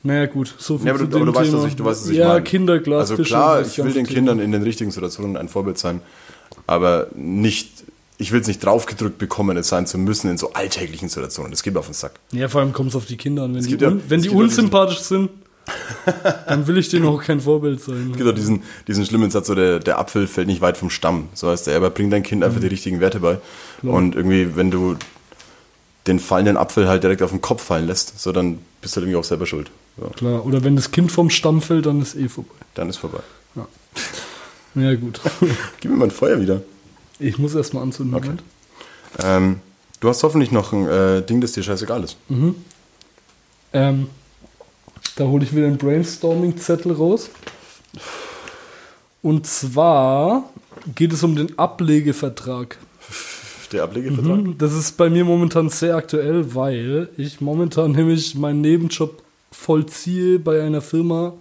[0.04, 1.64] Naja, gut, so viel Ja, aber zu du, aber dem du weißt, Thema.
[1.64, 2.44] was ich, du weißt, was ich ja, meine.
[2.44, 3.22] Kinder, Glastische.
[3.22, 4.06] Also klar, ich will den.
[4.06, 6.02] Kindern in den richtigen Situationen ein Vorbild sein,
[6.68, 7.70] aber nicht,
[8.20, 11.52] ich will es nicht draufgedrückt bekommen, es sein zu müssen in so alltäglichen Situationen.
[11.52, 12.20] Das geht auf den Sack.
[12.32, 13.56] Ja, vor allem kommt es auf die Kinder an.
[13.56, 15.30] Wenn die, ja- un, wenn die unsympathisch sind,
[16.48, 18.10] dann will ich denen auch kein Vorbild sein.
[18.12, 20.90] Es gibt auch diesen, diesen schlimmen Satz, so der, der Apfel fällt nicht weit vom
[20.90, 21.28] Stamm.
[21.34, 22.46] So heißt der, aber bring dein Kind Mhm.
[22.46, 23.40] einfach die richtigen Werte bei.
[23.82, 24.96] Und irgendwie, wenn du
[26.08, 29.08] den fallenden Apfel halt direkt auf den Kopf fallen lässt, so dann bist du halt
[29.08, 29.70] irgendwie auch selber schuld.
[30.00, 32.54] So, Klar, oder wenn das Kind vom Stamm fällt, dann ist eh vorbei.
[32.76, 33.20] dann ist vorbei.
[33.56, 33.68] Ja,
[34.96, 35.20] gut.
[35.82, 36.62] Gib mir mal ein Feuer wieder.
[37.20, 38.14] Ich muss erstmal anzünden.
[38.14, 38.44] Moment.
[39.24, 39.60] Ähm,
[40.00, 42.18] du hast hoffentlich noch ein äh, Ding, das dir scheißegal ist.
[43.74, 44.08] Ähm,
[45.16, 47.30] da hole ich wieder einen Brainstorming-Zettel raus.
[49.22, 50.50] Und zwar
[50.96, 52.78] geht es um den Ablegevertrag.
[53.72, 54.38] Der Ablegevertrag?
[54.38, 59.22] Mhm, Das ist bei mir momentan sehr aktuell, weil ich momentan nämlich meinen Nebenjob
[59.52, 61.34] vollziehe bei einer Firma,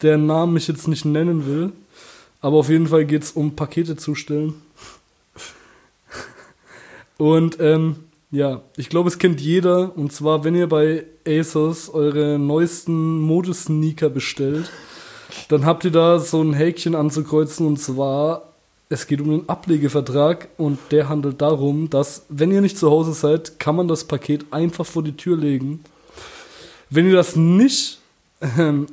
[0.00, 1.72] deren Namen ich jetzt nicht nennen will.
[2.40, 4.54] Aber auf jeden Fall geht es um Pakete zustellen.
[7.16, 7.96] Und ähm,
[8.30, 9.96] ja, ich glaube, es kennt jeder.
[9.96, 14.70] Und zwar, wenn ihr bei ASOS eure neuesten Modesneaker bestellt,
[15.48, 17.66] dann habt ihr da so ein Häkchen anzukreuzen.
[17.66, 18.52] Und zwar,
[18.88, 20.48] es geht um den Ablegevertrag.
[20.58, 24.46] Und der handelt darum, dass, wenn ihr nicht zu Hause seid, kann man das Paket
[24.52, 25.80] einfach vor die Tür legen.
[26.90, 27.98] Wenn ihr das nicht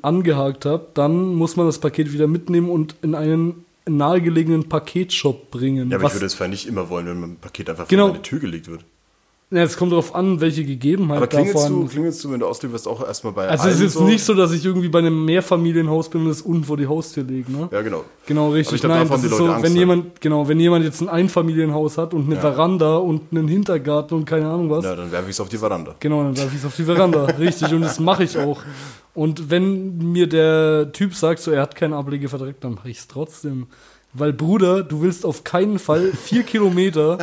[0.02, 5.90] angehakt habt, dann muss man das Paket wieder mitnehmen und in einen nahegelegenen Paketshop bringen.
[5.92, 8.06] Ja, aber Was- ich würde es vielleicht nicht immer wollen, wenn ein Paket einfach Genau.
[8.06, 8.84] vor meine Tür gelegt wird.
[9.52, 11.82] Ja, es kommt darauf an, welche Gegebenheiten Aber klingelst davon.
[11.82, 14.34] du, klingelst du, wenn du auslieferst, auch erstmal bei also es ist jetzt nicht so,
[14.34, 17.70] dass ich irgendwie bei einem Mehrfamilienhaus bin und es unten vor die Haustür lege, ne?
[17.72, 18.04] Ja, genau.
[18.26, 18.78] Genau, richtig.
[18.78, 19.80] ich glaub, Nein, das ist so, Angst wenn halt.
[19.80, 22.42] jemand, genau, wenn jemand jetzt ein Einfamilienhaus hat und eine Ja.
[22.42, 25.58] Veranda und einen Hintergarten und keine Ahnung was, Ja, dann werfe ich es auf die
[25.60, 25.94] Veranda.
[26.00, 27.26] Genau, dann werfe ich es auf die Veranda.
[27.40, 28.62] Richtig, und das mache ich auch.
[29.14, 33.08] Und wenn mir der Typ sagt, so er hat keinen Ablegevertrag, dann mache ich es
[33.08, 33.68] trotzdem.
[34.12, 37.20] Weil, Bruder, du willst auf keinen Fall vier Kilometer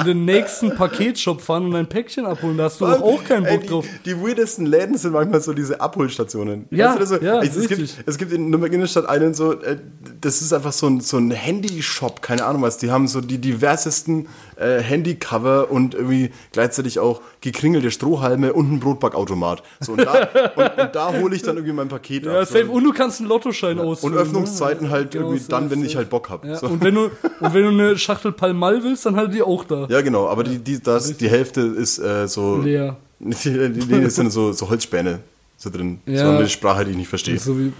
[0.00, 2.56] in den nächsten Paketshop fahren und ein Päckchen abholen.
[2.56, 3.86] Da hast du doch auch keinen Ey, Bock drauf.
[4.04, 6.66] Die, die weirdesten Läden sind manchmal so diese Abholstationen.
[6.70, 9.34] Ja, Weißt du, das so, ja, es, es, gibt, es gibt in Nürnberg Innenstadt einen
[9.34, 9.76] so, äh,
[10.20, 12.78] das ist einfach so ein, so ein Handy-Shop, keine Ahnung was.
[12.78, 18.80] Die haben so die diversesten äh, Handycover und irgendwie gleichzeitig auch gekringelte Strohhalme und einen
[18.80, 19.62] Brotbackautomat.
[19.80, 22.46] So, und, da, und, und da hole ich dann irgendwie mein Paket Ja, ab.
[22.48, 22.66] safe.
[22.66, 22.72] So.
[22.72, 24.14] Und du kannst einen Lottoschein ausfüllen.
[24.16, 24.92] Und Öffnungszeiten ne?
[24.92, 26.46] halt Genau, irgendwie dann, wenn ich halt Bock habe.
[26.48, 26.66] Ja, So.
[26.66, 27.04] und, wenn du,
[27.40, 29.86] und wenn du eine Schachtel Palmal willst, dann halt die auch da.
[29.88, 32.58] Ja, genau, aber die, die, das, die Hälfte ist äh, so.
[32.58, 32.96] Leer.
[33.20, 35.18] Die, die, die sind so, so Holzspäne
[35.56, 36.00] so drin.
[36.06, 36.24] Ja.
[36.24, 37.36] So eine Sprache, die ich nicht verstehe.
[37.36, 37.72] So wie.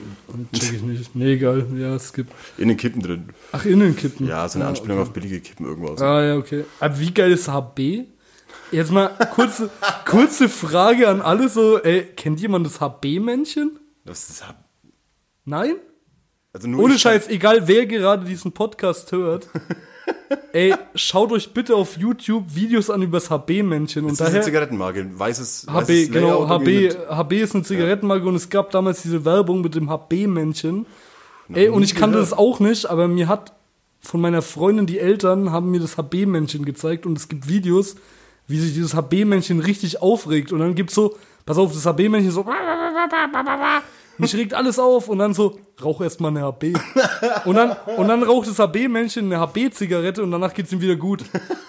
[0.52, 1.14] Check ich nicht.
[1.14, 1.64] Nee, egal.
[1.76, 2.32] Ja, es gibt.
[2.58, 3.28] In den Kippen drin.
[3.52, 4.26] Ach, Innenkippen.
[4.26, 5.06] Ja, so eine Ah, Anspielung okay.
[5.06, 6.02] auf billige Kippen irgendwas.
[6.02, 6.64] Ah, ja, okay.
[6.80, 8.04] Aber wie geil ist HB?
[8.72, 9.70] Jetzt mal kurze,
[10.04, 11.78] kurze Frage an alle so.
[11.78, 13.78] Ey, kennt jemand das HB-Männchen?
[14.04, 14.44] Das ist,
[15.44, 15.76] Nein?
[16.52, 19.48] also nur Ohne Scheiß, egal wer gerade diesen Podcast hört.
[20.52, 24.02] Ey, schaut euch bitte auf YouTube Videos an über das HB-Männchen.
[24.04, 24.42] Das Und ist eine daher.
[24.42, 25.00] Zigarettenmarke.
[25.00, 29.02] Ein weißes, HB, weißes genau, Layout HB, HB ist eine Zigarettenmarke und es gab damals
[29.02, 30.86] diese Werbung mit dem HB-Männchen.
[31.52, 32.32] Ey, und ich kannte gehört.
[32.32, 33.52] das auch nicht, aber mir hat
[34.00, 37.96] von meiner Freundin die Eltern haben mir das HB-Männchen gezeigt und es gibt Videos,
[38.46, 42.44] wie sich dieses HB-Männchen richtig aufregt und dann gibt's so, pass auf, das HB-Männchen so
[44.18, 46.76] mich regt alles auf und dann so, rauch erst mal eine HB.
[47.44, 51.24] Und dann, und dann raucht das HB-Männchen eine HB-Zigarette und danach geht's ihm wieder gut.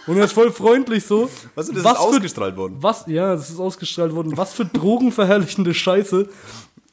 [0.07, 1.29] Und er ist voll freundlich so.
[1.55, 2.77] Was, das ist für- ausgestrahlt worden.
[2.79, 4.35] was, ja, das ist ausgestrahlt worden.
[4.37, 6.27] Was für drogenverherrlichende Scheiße.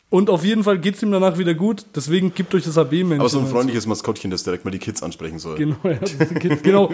[0.08, 1.84] Und auf jeden Fall geht's ihm danach wieder gut.
[1.96, 3.20] Deswegen gibt euch das HB-Männchen.
[3.20, 5.56] Aber so ein freundliches Maskottchen, das direkt mal die Kids ansprechen soll.
[5.56, 5.94] Genau, ja,
[6.38, 6.92] Kind, genau.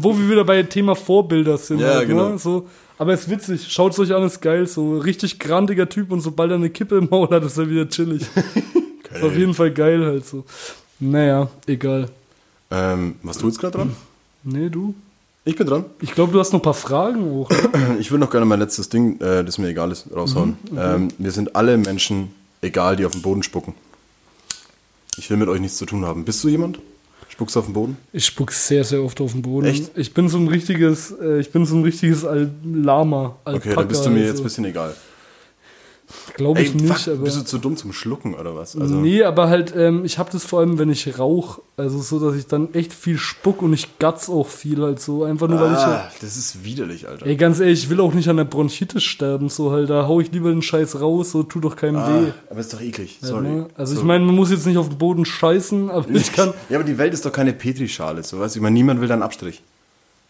[0.00, 1.78] Wo wir wieder bei Thema Vorbilder sind.
[1.78, 2.30] Ja, halt, genau.
[2.30, 2.38] Ne?
[2.38, 2.66] So,
[2.98, 3.66] aber es ist witzig.
[3.72, 4.66] Schaut's euch an, ist geil.
[4.66, 7.88] So richtig grandiger Typ und sobald er eine Kippe im Maul hat, ist er wieder
[7.88, 8.22] chillig.
[9.14, 10.44] ist auf jeden Fall geil halt so.
[11.00, 12.08] Naja, egal.
[12.70, 13.96] Ähm, was du jetzt gerade dran?
[14.44, 14.94] Nee, du?
[15.44, 15.86] Ich bin dran.
[16.02, 17.50] Ich glaube, du hast noch ein paar Fragen hoch.
[18.00, 20.58] Ich will noch gerne mein letztes Ding, äh, das mir egal ist, raushauen.
[20.70, 23.74] Mhm, Ähm, wir sind alle Menschen egal, die auf den Boden spucken.
[25.16, 26.24] Ich will mit euch nichts zu tun haben.
[26.24, 26.78] Bist du jemand?
[27.38, 27.96] Spuckst du auf den Boden?
[28.12, 29.68] Ich spuck sehr, sehr oft auf den Boden.
[29.68, 29.96] Echt?
[29.96, 33.36] Ich bin so ein richtiges, äh, ich bin so ein richtiges Al Lama.
[33.44, 34.42] Okay, dann bist du mir jetzt ein also.
[34.42, 34.92] bisschen egal.
[36.36, 37.24] Glaube ich Ey, nicht, fuck, aber.
[37.24, 38.76] bist du zu dumm zum Schlucken oder was?
[38.76, 41.60] Also, nee, aber halt, ähm, ich habe das vor allem, wenn ich rauche.
[41.76, 45.24] Also so, dass ich dann echt viel spuck und ich gatz auch viel halt so.
[45.24, 45.78] Einfach nur, weil ich.
[45.78, 47.26] ah, das ist widerlich, Alter.
[47.26, 49.90] Ey, ganz ehrlich, ich will auch nicht an der Bronchitis sterben, so halt.
[49.90, 52.30] Da hau ich lieber den Scheiß raus, so tut doch keinem weh.
[52.30, 53.48] ah, aber ist doch eklig, Halt, sorry.
[53.48, 53.66] ne?
[53.74, 54.00] Also So.
[54.00, 56.52] ich meine, man muss jetzt nicht auf den Boden scheißen, aber ich kann.
[56.68, 58.58] Ja, aber die Welt ist doch keine Petrischale, so weißt du?
[58.58, 59.62] Ich meine, niemand will da einen Abstrich.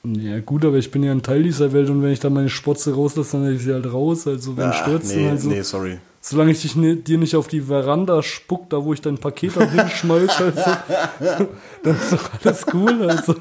[0.04, 2.48] Ja, gut, aber ich bin ja ein Teil dieser Welt und wenn ich da meine
[2.48, 4.26] Spotze rauslasse, dann ich sie halt raus.
[4.26, 5.48] Also wenn Ah, stürzen nee, halt so.
[5.48, 5.98] nee, sorry.
[6.20, 9.56] Solange ich dich ni- dir nicht auf die Veranda spuck, da wo ich dein Paket
[9.56, 10.56] dann hinschmeiß, halt
[11.20, 11.46] so,
[11.84, 13.10] dann ist doch alles cool.
[13.10, 13.34] Also,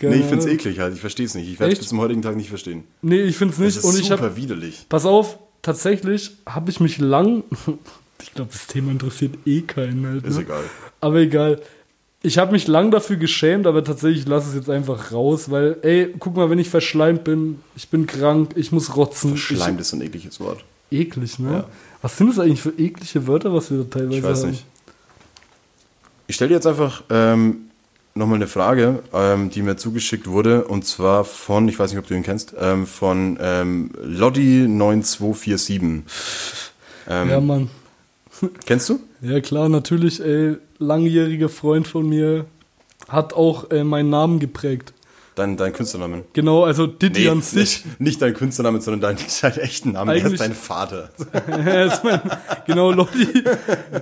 [0.00, 0.94] Nee, ich find's eklig halt.
[0.94, 1.48] Ich versteh's nicht.
[1.48, 2.84] Ich werde es bis zum heutigen Tag nicht verstehen.
[3.02, 3.76] Nee, ich find's Das nicht.
[3.78, 4.86] ist Und ich super hab, widerlich.
[4.88, 7.42] pass auf, tatsächlich habe ich mich lang,
[8.22, 10.26] ich glaube, das Thema interessiert eh keinen halt.
[10.26, 10.42] Ist Ne?
[10.42, 10.62] egal.
[11.00, 11.60] Aber egal.
[12.26, 16.14] Ich habe mich lang dafür geschämt, aber tatsächlich lasse es jetzt einfach raus, weil, ey,
[16.18, 19.36] guck mal, wenn ich verschleimt bin, ich bin krank, ich muss rotzen.
[19.36, 20.64] Schleim ist so ein ekliges Wort.
[20.88, 21.52] Ich, eklig, ne?
[21.52, 21.64] Ja.
[22.00, 24.50] Was sind das eigentlich für eklige Wörter, was wir da teilweise Ich weiß haben?
[24.52, 24.64] nicht.
[26.26, 27.66] Ich stelle dir jetzt einfach ähm,
[28.14, 32.06] nochmal eine Frage, ähm, die mir zugeschickt wurde, und zwar von, ich weiß nicht, ob
[32.06, 36.00] du ihn kennst, ähm, von ähm, Lodi9247.
[37.06, 37.68] Ähm, Ja, Mann.
[38.64, 38.98] Kennst du?
[39.20, 42.46] Ja, klar, natürlich, ey, langjähriger Freund von mir
[43.08, 44.92] hat auch äh, meinen Namen geprägt.
[45.34, 46.22] Dein, dein Künstlernamen.
[46.32, 47.84] Genau, also Didi an sich.
[47.84, 50.10] nicht, nicht dein Künstlernamen, sondern dein, dein echten Namen.
[50.10, 51.10] Er ist Eigentlich- dein Vater.
[51.48, 52.20] Er ist mein,
[52.66, 53.42] genau, Lodi,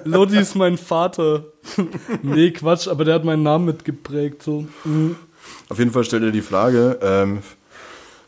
[0.04, 1.44] Lodi ist mein Vater.
[2.22, 4.42] nee, Quatsch, aber der hat meinen Namen mitgeprägt.
[4.42, 4.66] So.
[4.84, 5.16] Mhm.
[5.70, 7.38] Auf jeden Fall stellt er die Frage, ähm,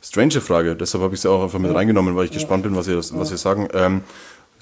[0.03, 2.89] strange Frage, deshalb habe ich sie auch einfach mit reingenommen, weil ich gespannt bin, was
[2.89, 3.69] ihr, was ihr sagen.
[3.75, 4.01] Ähm,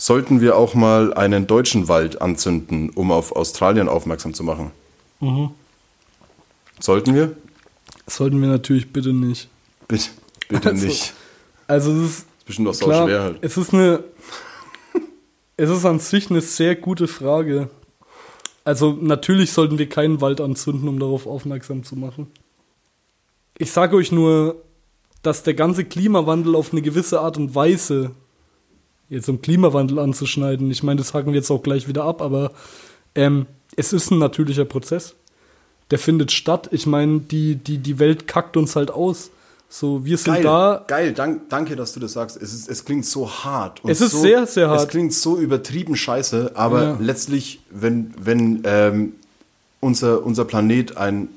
[0.04, 4.72] sollten wir auch mal einen deutschen Wald anzünden, um auf Australien aufmerksam zu machen?
[5.20, 5.50] Mhm.
[6.80, 7.36] Sollten wir?
[8.08, 9.48] Sollten wir natürlich bitte nicht.
[9.86, 10.08] Bitte,
[10.48, 11.14] bitte Also, nicht.
[11.68, 13.38] Also es ist Ist bestimmt auch sau klar, schwer halt.
[13.42, 14.02] es ist eine,
[15.56, 17.70] es ist an sich eine sehr gute Frage.
[18.64, 22.26] Also natürlich sollten wir keinen Wald anzünden, um darauf aufmerksam zu machen.
[23.56, 24.56] Ich sage euch nur,
[25.22, 28.10] dass der ganze Klimawandel auf eine gewisse Art und Weise,
[29.08, 32.52] jetzt um Klimawandel anzuschneiden, ich meine, das haken wir jetzt auch gleich wieder ab, aber
[33.14, 33.46] ähm,
[33.76, 35.14] es ist ein natürlicher Prozess.
[35.90, 36.68] Der findet statt.
[36.72, 39.30] Ich meine, die, die, die Welt kackt uns halt aus.
[39.68, 42.36] So, wir sind Geil, da, geil, dank, danke, dass du das sagst.
[42.40, 43.82] Es, ist, es klingt so hart.
[43.84, 44.80] Und Es ist so, sehr, sehr hart.
[44.82, 46.98] Es klingt so übertrieben scheiße, aber Ja.
[47.00, 49.12] letztlich, wenn, wenn ähm,
[49.80, 51.28] unser, unser Planet ein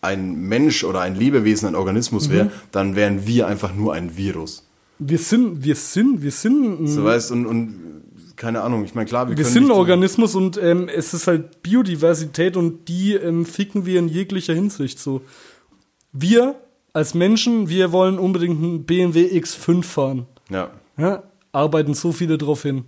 [0.00, 2.50] ein Mensch oder ein Lebewesen, ein Organismus wäre, Mhm.
[2.72, 4.64] dann wären wir einfach nur ein Virus.
[5.08, 8.02] Wir sind, wir sind, wir sind, So weißt und, und
[8.36, 11.62] keine Ahnung, ich meine, klar, wir, wir sind ein Organismus und ähm, es ist halt
[11.62, 15.22] Biodiversität und die ähm, ficken wir in jeglicher Hinsicht so.
[16.12, 16.56] Wir
[16.92, 20.26] als Menschen, wir wollen unbedingt einen BMW X5 fahren.
[20.50, 20.70] Ja.
[20.98, 21.22] Ja,
[21.52, 22.84] arbeiten so viele drauf hin.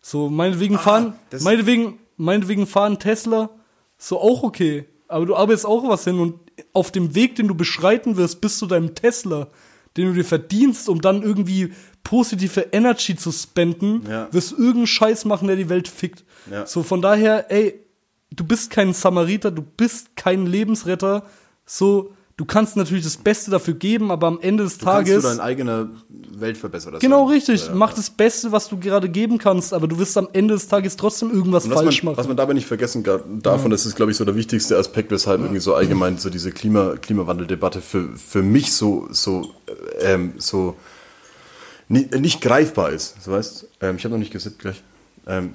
[0.00, 3.50] So, meinetwegen fahren, Ah, das- meinetwegen, meinetwegen fahren Tesla,
[3.96, 4.84] so auch okay.
[5.08, 6.34] Aber du arbeitest auch was hin und
[6.72, 9.48] auf dem Weg, den du beschreiten wirst, bis zu deinem Tesla,
[9.98, 11.72] den du dir verdienst, um dann irgendwie
[12.04, 14.28] positive Energy zu spenden, Ja.
[14.32, 16.24] wirst du irgendeinen Scheiß machen, der die Welt fickt.
[16.50, 16.64] Ja.
[16.66, 17.74] So, von daher, ey,
[18.30, 21.26] du bist kein Samariter, du bist kein Lebensretter.
[21.66, 25.22] So, du kannst natürlich das Beste dafür geben, aber am Ende des Du kannst Tages.
[25.24, 25.88] du dein eigener
[26.38, 27.34] Weltverbesserer Genau sein.
[27.34, 27.66] richtig.
[27.66, 27.74] Ja.
[27.74, 30.96] Mach das Beste, was du gerade geben kannst, aber du wirst am Ende des Tages
[30.96, 32.18] trotzdem irgendwas Und was falsch man, machen.
[32.20, 35.10] was man dabei nicht vergessen darf, und das ist, glaube ich, so der wichtigste Aspekt,
[35.10, 39.50] weshalb irgendwie so allgemein so diese Klima, Klimawandeldebatte für, für mich so, so,
[40.00, 40.76] äh, ähm, so
[41.88, 43.20] ni- nicht greifbar ist.
[43.22, 44.82] So weißt, ähm, ich habe noch nicht gesippt gleich.
[45.26, 45.54] Ähm,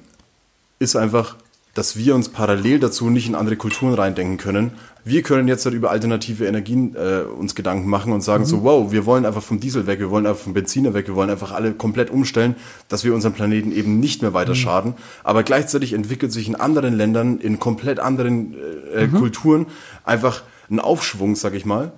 [0.78, 1.36] ist einfach,
[1.72, 4.72] dass wir uns parallel dazu nicht in andere Kulturen reindenken können.
[5.06, 8.90] Wir können jetzt halt über alternative Energien äh, uns Gedanken machen und sagen so, wow,
[8.90, 11.52] wir wollen einfach vom Diesel weg, wir wollen einfach vom Benziner weg, wir wollen einfach
[11.52, 12.56] alle komplett umstellen,
[12.88, 14.94] dass wir unserem Planeten eben nicht mehr weiter schaden.
[15.22, 18.54] Aber gleichzeitig entwickelt sich in anderen Ländern, in komplett anderen
[18.94, 19.66] äh, äh, Kulturen
[20.04, 21.92] einfach ein Aufschwung, sag ich mal.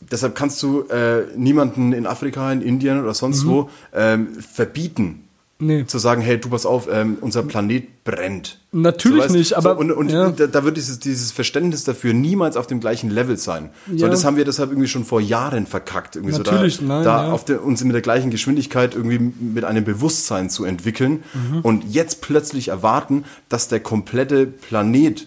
[0.00, 5.28] Deshalb kannst du äh, niemanden in Afrika, in Indien oder sonst wo ähm, verbieten,
[5.60, 5.84] Nee.
[5.86, 8.58] zu sagen, hey, du pass auf, ähm, unser Planet brennt.
[8.72, 10.30] Natürlich weißt, nicht, aber- und und ja.
[10.30, 13.70] da, da wird dieses, dieses Verständnis dafür niemals auf dem gleichen Level sein.
[13.88, 14.08] So, Ja.
[14.08, 16.16] das haben wir deshalb irgendwie schon vor Jahren verkackt.
[16.16, 17.32] Irgendwie Natürlich, so da, nein, da ja.
[17.32, 21.60] auf der, uns mit der gleichen Geschwindigkeit irgendwie mit einem Bewusstsein zu entwickeln Mhm.
[21.60, 25.26] und jetzt plötzlich erwarten, dass der komplette Planet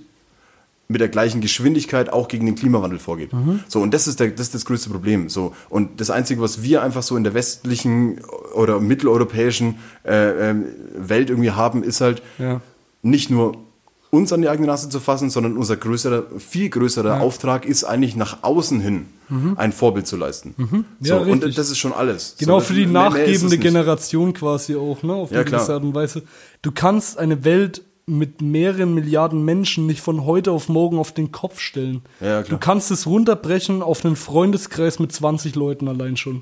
[0.90, 3.32] mit der gleichen Geschwindigkeit auch gegen den Klimawandel vorgeht.
[3.34, 3.62] Mhm.
[3.68, 5.30] So, und das ist, der, das ist das größte Problem.
[5.30, 8.20] So, und das Einzige, was wir einfach so in der westlichen
[8.54, 9.76] oder mitteleuropäischen
[10.06, 10.66] äh, ähm,
[10.98, 12.62] Welt irgendwie haben, ist halt Ja.
[13.02, 13.58] nicht nur
[14.12, 18.16] uns an die eigene Nase zu fassen, sondern unser größerer, viel größerer Auftrag ist eigentlich
[18.16, 19.08] nach außen hin
[19.56, 20.54] ein Vorbild zu leisten.
[20.60, 20.86] So, Mhm.
[21.00, 21.56] Ja, und richtig.
[21.56, 22.36] das ist schon alles.
[22.38, 23.58] Genau so, für die nachgebende.
[23.58, 25.14] Generation quasi auch, ne?
[25.14, 25.62] Auf Ja, eine klar.
[25.62, 26.22] gewisse Art und Weise.
[26.62, 31.32] Du kannst eine Welt mit mehreren Milliarden Menschen nicht von heute auf morgen auf den
[31.32, 32.02] Kopf stellen.
[32.20, 32.42] Ja.
[32.44, 36.42] Du kannst es runterbrechen auf einen Freundeskreis mit 20 Leuten allein schon.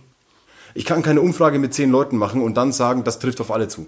[0.73, 3.67] Ich kann keine Umfrage mit zehn Leuten machen und dann sagen, das trifft auf alle
[3.67, 3.87] zu.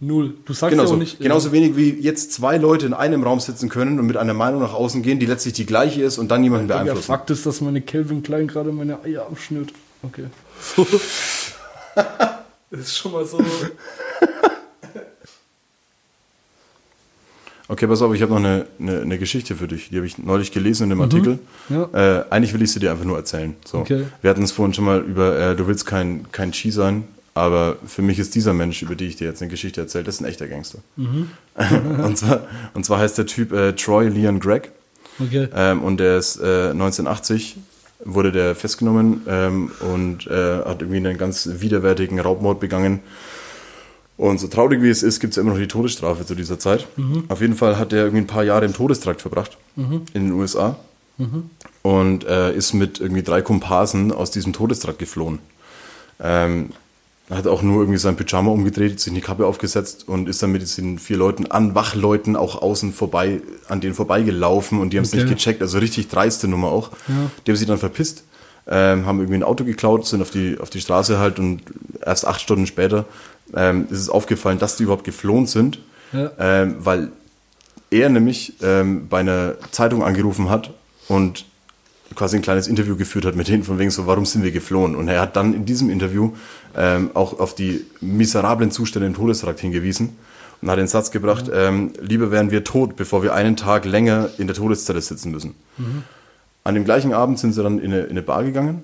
[0.00, 0.34] Null.
[0.44, 1.20] Du sagst Genauso, ja auch nicht.
[1.20, 4.60] genauso wenig wie jetzt zwei Leute in einem Raum sitzen können und mit einer Meinung
[4.60, 7.02] nach außen gehen, die letztlich die gleiche ist und dann jemanden beeinflussen.
[7.02, 9.72] Fakt ist, dass meine Calvin Klein gerade meine Eier abschnürt.
[10.02, 10.26] Okay.
[10.60, 10.86] So.
[12.70, 13.38] Das ist schon mal so.
[17.70, 19.90] Okay, pass auf, ich habe noch eine, eine, eine Geschichte für dich.
[19.90, 21.38] Die habe ich neulich gelesen in dem Artikel.
[21.68, 21.88] Ja.
[21.92, 23.54] Äh, eigentlich will ich sie dir einfach nur erzählen.
[23.64, 23.78] So.
[23.78, 24.04] Okay.
[24.22, 27.04] Wir hatten es vorhin schon mal über, äh, du willst kein, kein Ski sein,
[27.34, 30.16] aber für mich ist dieser Mensch, über die ich dir jetzt eine Geschichte erzähle, das
[30.16, 30.78] ist ein echter Gangster.
[30.96, 31.30] Mhm.
[32.04, 32.40] und, zwar,
[32.72, 34.70] und zwar heißt der Typ äh, Troy Leon Gregg.
[35.20, 35.48] Okay.
[35.54, 37.58] Ähm, und der ist äh, 1980
[38.04, 43.00] wurde der festgenommen ähm, und äh, hat irgendwie einen ganz widerwärtigen Raubmord begangen.
[44.18, 46.86] Und so traurig wie es ist, gibt es immer noch die Todesstrafe zu dieser Zeit.
[47.28, 49.56] Auf jeden Fall hat er irgendwie ein paar Jahre im Todestrakt verbracht
[50.12, 50.76] in den USA
[51.82, 55.38] und äh, ist mit irgendwie drei Komparsen aus diesem Todestrakt geflohen.
[56.20, 56.70] Ähm,
[57.30, 60.62] hat auch nur irgendwie sein Pyjama umgedreht, sich eine Kappe aufgesetzt und ist dann mit
[60.62, 65.12] diesen vier Leuten an Wachleuten auch außen vorbei, an denen vorbeigelaufen und die haben es
[65.12, 65.24] Okay.
[65.24, 66.90] nicht gecheckt, also richtig dreiste Nummer auch.
[67.46, 68.24] Die haben sich dann verpisst,
[68.66, 71.60] ähm, haben irgendwie ein Auto geklaut, sind auf die, auf die Straße halt und
[72.04, 73.04] erst acht Stunden später
[73.54, 75.80] ähm, ist es aufgefallen, dass die überhaupt geflohen sind,
[76.12, 76.30] Ja.
[76.38, 77.08] ähm, weil
[77.90, 80.70] er nämlich ähm, bei einer Zeitung angerufen hat
[81.08, 81.44] und
[82.14, 84.94] quasi ein kleines Interview geführt hat mit denen von wegen so, warum sind wir geflohen?
[84.96, 86.32] Und er hat dann in diesem Interview
[86.76, 90.16] ähm, auch auf die miserablen Zustände im Todestrakt hingewiesen
[90.60, 94.30] und hat den Satz gebracht, ähm, lieber wären wir tot, bevor wir einen Tag länger
[94.38, 95.54] in der Todeszelle sitzen müssen.
[96.64, 98.82] An dem gleichen Abend sind sie dann in eine, in eine Bar gegangen,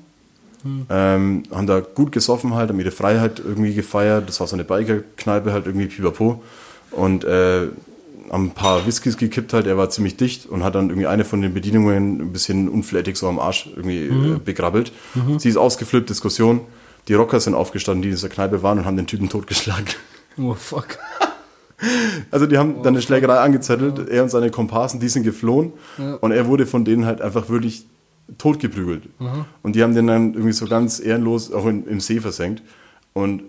[0.88, 4.64] ähm, haben da gut gesoffen halt, haben ihre Freiheit irgendwie gefeiert, das war so eine
[4.64, 6.42] Bikerkneipe halt irgendwie pipapo.
[6.90, 7.68] Und äh,
[8.30, 11.24] haben ein paar Whiskys gekippt halt, er war ziemlich dicht und hat dann irgendwie eine
[11.24, 14.92] von den Bedienungen ein bisschen unflätig so am Arsch irgendwie äh, begrabbelt.
[15.38, 16.60] Sie ist ausgeflippt, Diskussion.
[17.08, 19.86] Die Rocker sind aufgestanden, die in dieser Kneipe waren und haben den Typen totgeschlagen.
[20.38, 20.98] Oh fuck.
[22.30, 25.72] Also die haben dann eine Schlägerei angezettelt, er und seine Komparsen, die sind geflohen.
[26.20, 27.86] Und er wurde von denen halt einfach wirklich
[28.38, 29.08] totgeprügelt.
[29.62, 32.62] Und die haben den dann irgendwie so ganz ehrenlos auch in, im See versenkt.
[33.12, 33.42] Und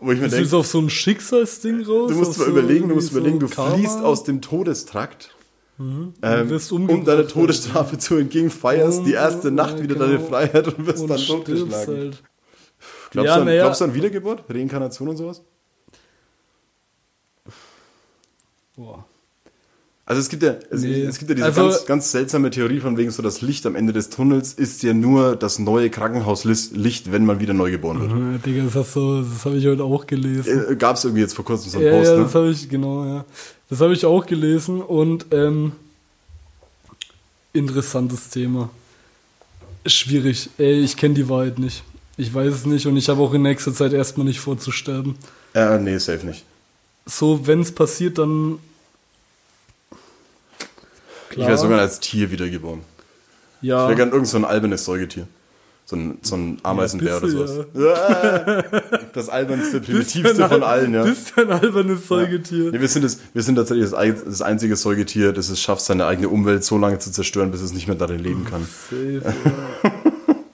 [0.00, 2.10] wo ich mir denke, ist auf so ein Schicksalsding raus.
[2.10, 3.76] Du musst mal so überlegen, du musst irgendwie überlegen, du so Karma?
[3.76, 5.32] fließt aus dem Todestrakt
[5.78, 7.28] Du ähm, um deiner.
[7.28, 10.06] Todesstrafe zu entgehen, feierst die erste Ja, Nacht wieder genau.
[10.06, 11.94] deine Freiheit und wirst Und dann totgeschlagen.
[11.96, 12.22] halt.
[13.10, 13.62] Glaubst, Ja, du an, ja.
[13.62, 15.42] glaubst du an Wiedergeburt, Reinkarnation und sowas?
[18.76, 19.04] Boah.
[20.08, 21.02] Also es gibt ja, es, Nee.
[21.02, 23.74] es gibt ja diese Also- ganz, ganz seltsame Theorie von wegen so, das Licht am
[23.74, 28.10] Ende des Tunnels ist ja nur das neue Krankenhauslicht, wenn man wieder neu geboren wird.
[28.12, 30.64] Ja, Digga, das, hast du- das habe ich heute auch gelesen.
[30.70, 32.22] Äh, Gab es irgendwie jetzt vor kurzem so einen ja, Post, ja, ne?
[32.22, 33.24] das habe ich, genau, ja.
[33.68, 35.72] Das habe ich auch gelesen und ähm,
[37.52, 38.70] interessantes Thema.
[39.86, 40.50] Schwierig.
[40.58, 41.82] Ey, ich kenne die Wahrheit nicht.
[42.16, 44.70] Ich weiß es nicht und ich habe auch in nächster Zeit erstmal nicht vor zu
[44.72, 45.16] sterben.
[45.54, 46.44] Äh, nee, safe nicht.
[47.06, 48.58] So, wenn es passiert, dann.
[51.36, 52.80] Ich wäre sogar als Tier wiedergeboren.
[53.60, 53.82] ja.
[53.84, 55.26] Ich wäre gern irgend so ein albernes Säugetier.
[55.88, 57.66] So ein, so ein Ameisenbär bist oder sowas.
[59.12, 61.04] Das albernste, primitivste von allen, ja.
[61.04, 62.72] Bist du ein albernes Säugetier?
[62.72, 66.06] Nee, wir, sind das, wir sind tatsächlich das, das einzige Säugetier, das es schafft, seine
[66.06, 68.66] eigene Umwelt so lange zu zerstören, bis es nicht mehr darin leben kann.
[68.90, 69.22] Safe,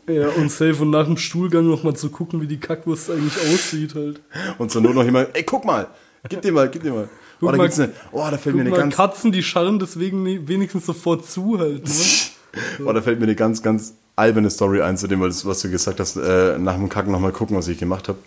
[0.06, 0.14] ja.
[0.14, 3.94] ja, und safe und nach dem Stuhlgang nochmal zu gucken, wie die Kackwurst eigentlich aussieht
[3.94, 4.20] halt.
[4.58, 5.86] Und zur Not noch jemand, ey, guck mal,
[6.28, 7.08] gib dir mal, gib dir mal.
[7.42, 9.42] Oh, da mal- gibt's eine, oh, da fällt mir Guck eine mal, ganz, Katzen, die
[9.42, 11.84] scharren deswegen wenigstens sofort zu halt.
[11.84, 11.94] Ne?
[12.86, 16.00] oh, da fällt mir eine ganz, ganz alberne Story ein zu dem, was du gesagt
[16.00, 18.18] hast, äh, nach dem Kacken nochmal gucken, was ich gemacht habe.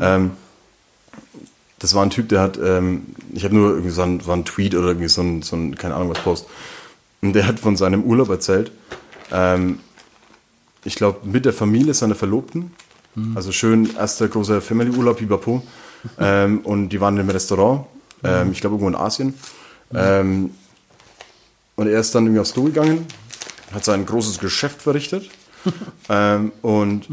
[0.00, 0.32] Ähm,
[1.78, 4.44] das war ein Typ, der hat, ähm, ich habe nur irgendwie so ein, war ein
[4.44, 6.46] Tweet oder irgendwie so ein, so ein, keine Ahnung was Post.
[7.22, 8.72] Und der hat von seinem Urlaub erzählt.
[9.32, 9.78] Ähm,
[10.84, 12.72] ich glaube, mit der Familie seiner Verlobten.
[13.34, 15.62] Also schön, erster großer Family-Urlaub, Pipapo.
[16.20, 17.86] ähm, und die waren im Restaurant,
[18.24, 19.34] ähm, ich glaube irgendwo in Asien.
[19.94, 20.50] Ähm,
[21.76, 23.06] und er ist dann irgendwie aufs Klo gegangen,
[23.72, 25.30] hat sein großes Geschäft verrichtet
[26.08, 27.08] ähm, und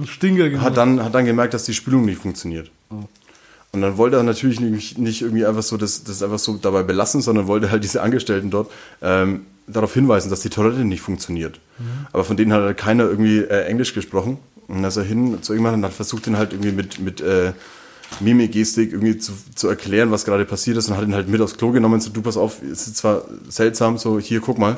[0.61, 2.71] hat dann, hat dann gemerkt, dass die Spülung nicht funktioniert.
[3.71, 6.83] Und dann wollte er natürlich nicht, nicht irgendwie einfach so das, das einfach so dabei
[6.83, 11.59] belassen, sondern wollte halt diese Angestellten dort ähm, darauf hinweisen, dass die Toilette nicht funktioniert.
[12.13, 14.37] Aber von denen hat halt keiner irgendwie äh, Englisch gesprochen.
[14.67, 17.21] Und dann ist er hin zu irgendwann und hat versucht, den halt irgendwie mit, mit
[17.21, 17.51] äh,
[18.19, 21.41] Mimik, Gestik irgendwie zu, zu erklären, was gerade passiert ist und hat ihn halt mit
[21.41, 24.77] aufs Klo genommen so, du pass auf, es ist zwar seltsam, so hier, guck mal,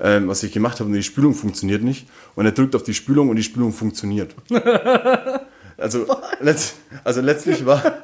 [0.00, 2.06] ähm, was ich gemacht habe und die Spülung funktioniert nicht.
[2.34, 4.34] Und er drückt auf die Spülung und die Spülung funktioniert.
[5.80, 6.06] Also,
[6.40, 8.00] letzt, also letztlich war,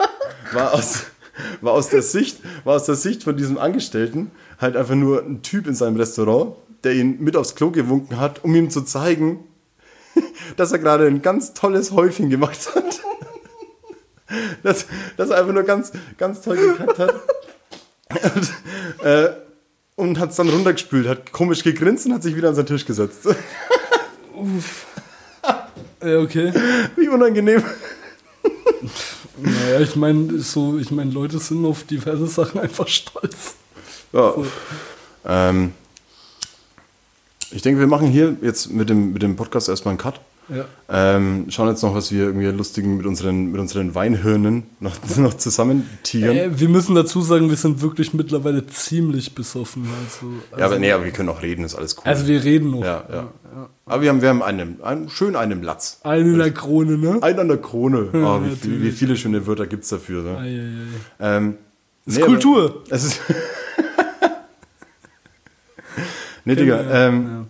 [0.52, 1.06] war, aus,
[1.60, 5.42] war, aus der Sicht, war aus der Sicht von diesem Angestellten halt einfach nur ein
[5.42, 6.54] Typ in seinem Restaurant,
[6.84, 9.40] der ihn mit aufs Klo gewunken hat, um ihm zu zeigen,
[10.56, 13.00] dass er gerade ein ganz tolles Häufchen gemacht hat.
[14.62, 17.14] Dass, dass er einfach nur ganz, ganz toll gekackt hat.
[18.35, 18.53] Und,
[19.05, 19.31] äh,
[19.97, 22.85] und hat es dann runtergespült, hat komisch gegrinst und hat sich wieder an seinen Tisch
[22.87, 23.20] gesetzt.
[26.03, 26.53] Ja, okay.
[26.97, 27.62] Wie unangenehm.
[29.37, 33.55] Naja, ich meine, so, ich meine, Leute sind auf diverse Sachen einfach stolz.
[34.12, 34.35] Ja.
[35.25, 35.72] Ähm,
[37.51, 40.20] ich denke, wir machen hier jetzt mit dem, mit dem Podcast erstmal einen Cut.
[40.49, 40.66] Ja.
[40.90, 45.34] Ähm, schauen jetzt noch, was wir irgendwie lustigen mit unseren, mit unseren Weinhirnen noch, noch
[45.34, 46.36] zusammen tigern.
[46.36, 49.86] Äh, wir müssen dazu sagen, wir sind wirklich mittlerweile ziemlich besoffen.
[50.05, 52.03] Also, also, ja, aber nee, aber wir können auch reden, ist alles cool.
[52.05, 52.82] also wir reden noch.
[52.84, 53.28] ja, ja.
[53.86, 56.01] Aber wir haben, wir haben einen, einen, schön einen Latz.
[56.03, 57.22] Einen in der Krone, ne?
[57.22, 58.09] Einen an der Krone.
[58.14, 60.22] Oh, wie, viel, wie viele schöne Wörter gibt es dafür.
[60.22, 60.38] Ne?
[60.38, 61.55] Ei, ei, Ähm,
[62.05, 62.82] ist nee, aber- Kultur.
[62.90, 63.20] Es ist.
[66.45, 67.45] nee, Digga, Ja, ähm, ja.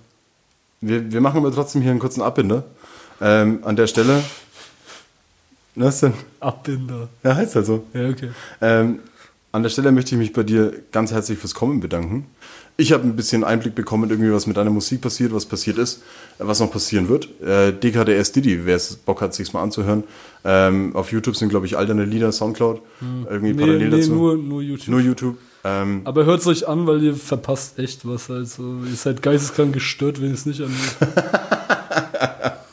[0.89, 2.65] wir, wir machen aber trotzdem hier einen kurzen Abbinder.
[3.21, 4.23] Ähm, an der Stelle.
[5.77, 6.15] Was denn?
[6.41, 7.09] Abbinder.
[7.23, 7.85] Ja, heißt halt so.
[7.95, 8.31] Ja, okay.
[8.61, 9.01] Ähm,
[9.53, 12.27] an der Stelle möchte ich mich bei dir ganz herzlich fürs Kommen bedanken.
[12.77, 16.03] Ich habe ein bisschen Einblick bekommen, irgendwie was mit deiner Musik passiert, was passiert ist,
[16.39, 17.29] äh, was noch passieren wird.
[17.41, 20.05] Äh, DKDS Didi, wer es Bock hat, sich's mal anzuhören.
[20.45, 24.13] Ähm, auf YouTube sind, glaube ich, all deine Lieder, Soundcloud, irgendwie Nee, parallel nee dazu.
[24.13, 24.89] nur, nur YouTube.
[24.89, 25.39] Nur YouTube.
[25.65, 28.31] Ähm, Aber hört es euch an, weil ihr verpasst echt was.
[28.31, 30.97] Also, ihr seid geisteskrank gestört, wenn ihr es nicht anhört.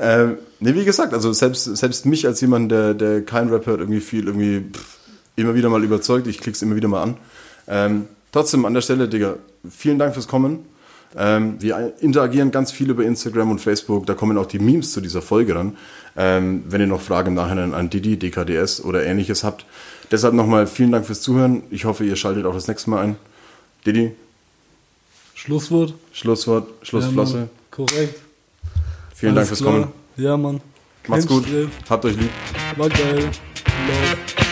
[0.00, 3.80] Ähm, nee, wie gesagt, also selbst, selbst mich als jemand, der, der kein Rap hört,
[3.80, 4.96] irgendwie viel, irgendwie pff,
[5.36, 6.26] immer wieder mal überzeugt.
[6.26, 7.16] Ich klick's immer wieder mal an.
[7.68, 9.36] Ähm, trotzdem an der Stelle, Digga,
[9.68, 10.64] vielen Dank fürs Kommen.
[11.16, 14.06] Ähm, wir interagieren ganz viel über Instagram und Facebook.
[14.06, 15.76] Da kommen auch die Memes zu dieser Folge ran.
[16.16, 19.66] Ähm, wenn ihr noch Fragen im Nachhinein an Didi, DKDS oder ähnliches habt.
[20.10, 21.62] Deshalb nochmal vielen Dank fürs Zuhören.
[21.70, 23.16] Ich hoffe, ihr schaltet auch das nächste Mal ein.
[23.86, 24.12] Didi,
[25.34, 25.94] Schlusswort.
[26.12, 27.32] Schlusswort, Schlussflosse.
[27.32, 27.50] Ja, Mann.
[27.70, 28.29] Korrekt.
[29.20, 29.80] Vielen Alles Dank fürs klar.
[29.80, 29.92] Kommen.
[30.16, 30.60] Ja, Mann.
[31.06, 31.44] Macht's gut.
[31.44, 31.68] Stress.
[31.88, 32.30] Habt euch lieb.
[32.76, 33.16] War geil.
[33.16, 34.49] Love.